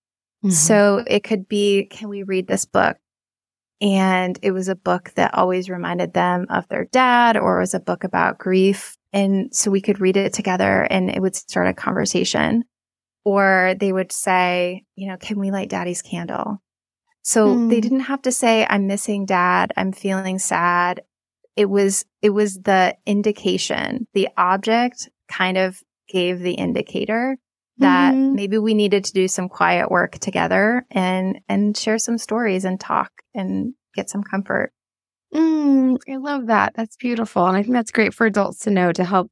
[0.44, 0.50] Mm-hmm.
[0.50, 2.96] So it could be, can we read this book?
[3.80, 7.74] And it was a book that always reminded them of their dad or it was
[7.74, 8.96] a book about grief.
[9.12, 12.64] And so we could read it together and it would start a conversation.
[13.24, 16.62] Or they would say, you know, can we light daddy's candle?
[17.22, 17.68] So Hmm.
[17.70, 19.72] they didn't have to say, I'm missing dad.
[19.76, 21.00] I'm feeling sad.
[21.56, 24.06] It was, it was the indication.
[24.14, 27.36] The object kind of gave the indicator
[27.78, 28.34] that Mhm.
[28.34, 32.78] maybe we needed to do some quiet work together and and share some stories and
[32.78, 34.72] talk and get some comfort.
[35.34, 36.74] Mm, I love that.
[36.76, 37.46] That's beautiful.
[37.46, 39.30] And I think that's great for adults to know to help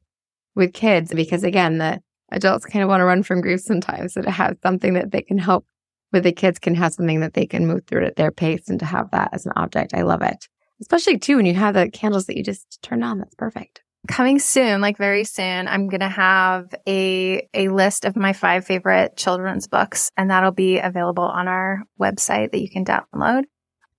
[0.57, 2.01] with kids because, again, the
[2.33, 4.15] adults kind of want to run from grief sometimes.
[4.15, 5.65] So to have something that they can help
[6.13, 8.81] with the kids can have something that they can move through at their pace and
[8.81, 9.95] to have that as an object.
[9.95, 10.49] I love it.
[10.83, 13.19] Especially too when you have the candles that you just turned on.
[13.19, 13.83] That's perfect.
[14.09, 18.67] Coming soon, like very soon, I'm going to have a a list of my five
[18.67, 23.45] favorite children's books and that'll be available on our website that you can download.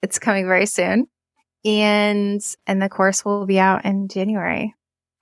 [0.01, 1.07] It's coming very soon.
[1.63, 4.75] And and the course will be out in January.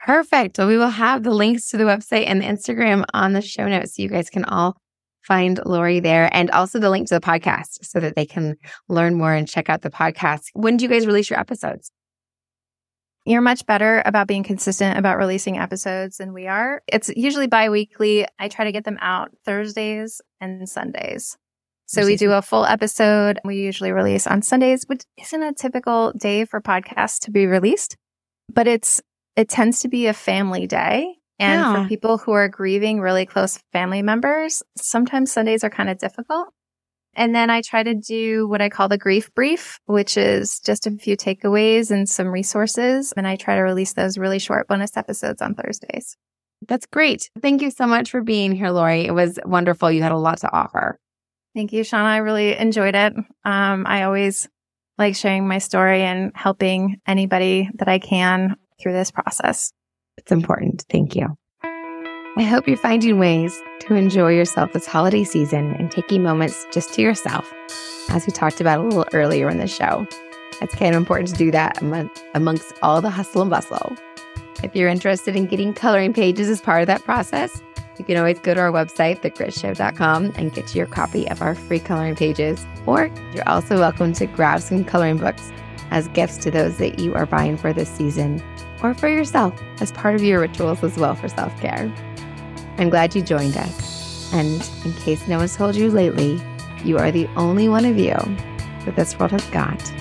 [0.04, 0.58] Perfect.
[0.58, 3.68] Well, we will have the links to the website and the Instagram on the show
[3.68, 4.78] notes so you guys can all
[5.22, 8.56] find Lori there and also the link to the podcast so that they can
[8.90, 10.50] learn more and check out the podcast.
[10.54, 11.92] When do you guys release your episodes?
[13.26, 16.82] You're much better about being consistent about releasing episodes than we are.
[16.88, 18.26] It's usually bi-weekly.
[18.40, 21.38] I try to get them out Thursdays and Sundays.
[21.86, 23.40] So we do a full episode.
[23.44, 27.98] We usually release on Sundays, which isn't a typical day for podcasts to be released,
[28.52, 29.02] but it's
[29.36, 31.16] it tends to be a family day.
[31.42, 31.84] And Yeah.
[31.84, 36.50] for people who are grieving really close family members, sometimes Sundays are kind of difficult.
[37.14, 40.88] And then I try to do what I call the grief brief, which is just
[40.88, 43.12] a few takeaways and some resources.
[43.18, 46.16] And I try to release those really short bonus episodes on Thursdays.
[46.68, 47.30] That's great.
[47.42, 49.06] Thank you so much for being here, Lori.
[49.06, 49.92] It was wonderful.
[49.92, 50.98] You had a lot to offer.
[51.54, 52.04] Thank you, Shauna.
[52.06, 53.14] I really enjoyed it.
[53.44, 54.48] Um, I always
[54.98, 59.74] like sharing my story and helping anybody that I can through this process.
[60.22, 60.86] It's important.
[60.90, 61.36] Thank you.
[62.38, 66.94] I hope you're finding ways to enjoy yourself this holiday season and taking moments just
[66.94, 67.52] to yourself,
[68.10, 70.08] as we talked about a little earlier in the show.
[70.62, 71.82] It's kind of important to do that
[72.36, 73.96] amongst all the hustle and bustle.
[74.64, 77.60] If you're interested in getting coloring pages as part of that process,
[77.98, 81.80] you can always go to our website, thegritShow.com, and get your copy of our free
[81.80, 82.64] coloring pages.
[82.86, 85.52] Or you're also welcome to grab some coloring books
[85.90, 88.42] as gifts to those that you are buying for this season
[88.84, 91.92] or for yourself as part of your rituals as well for self care.
[92.78, 94.34] I'm glad you joined us.
[94.34, 96.42] And in case no one's told you lately,
[96.84, 98.16] you are the only one of you
[98.86, 99.92] that this world has got.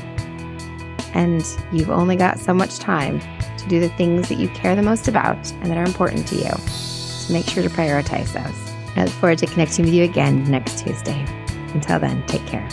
[1.14, 3.20] And you've only got so much time
[3.58, 6.36] to do the things that you care the most about and that are important to
[6.36, 6.50] you.
[6.68, 8.96] So make sure to prioritize those.
[8.96, 11.24] I look forward to connecting with you again next Tuesday.
[11.74, 12.68] Until then, take care.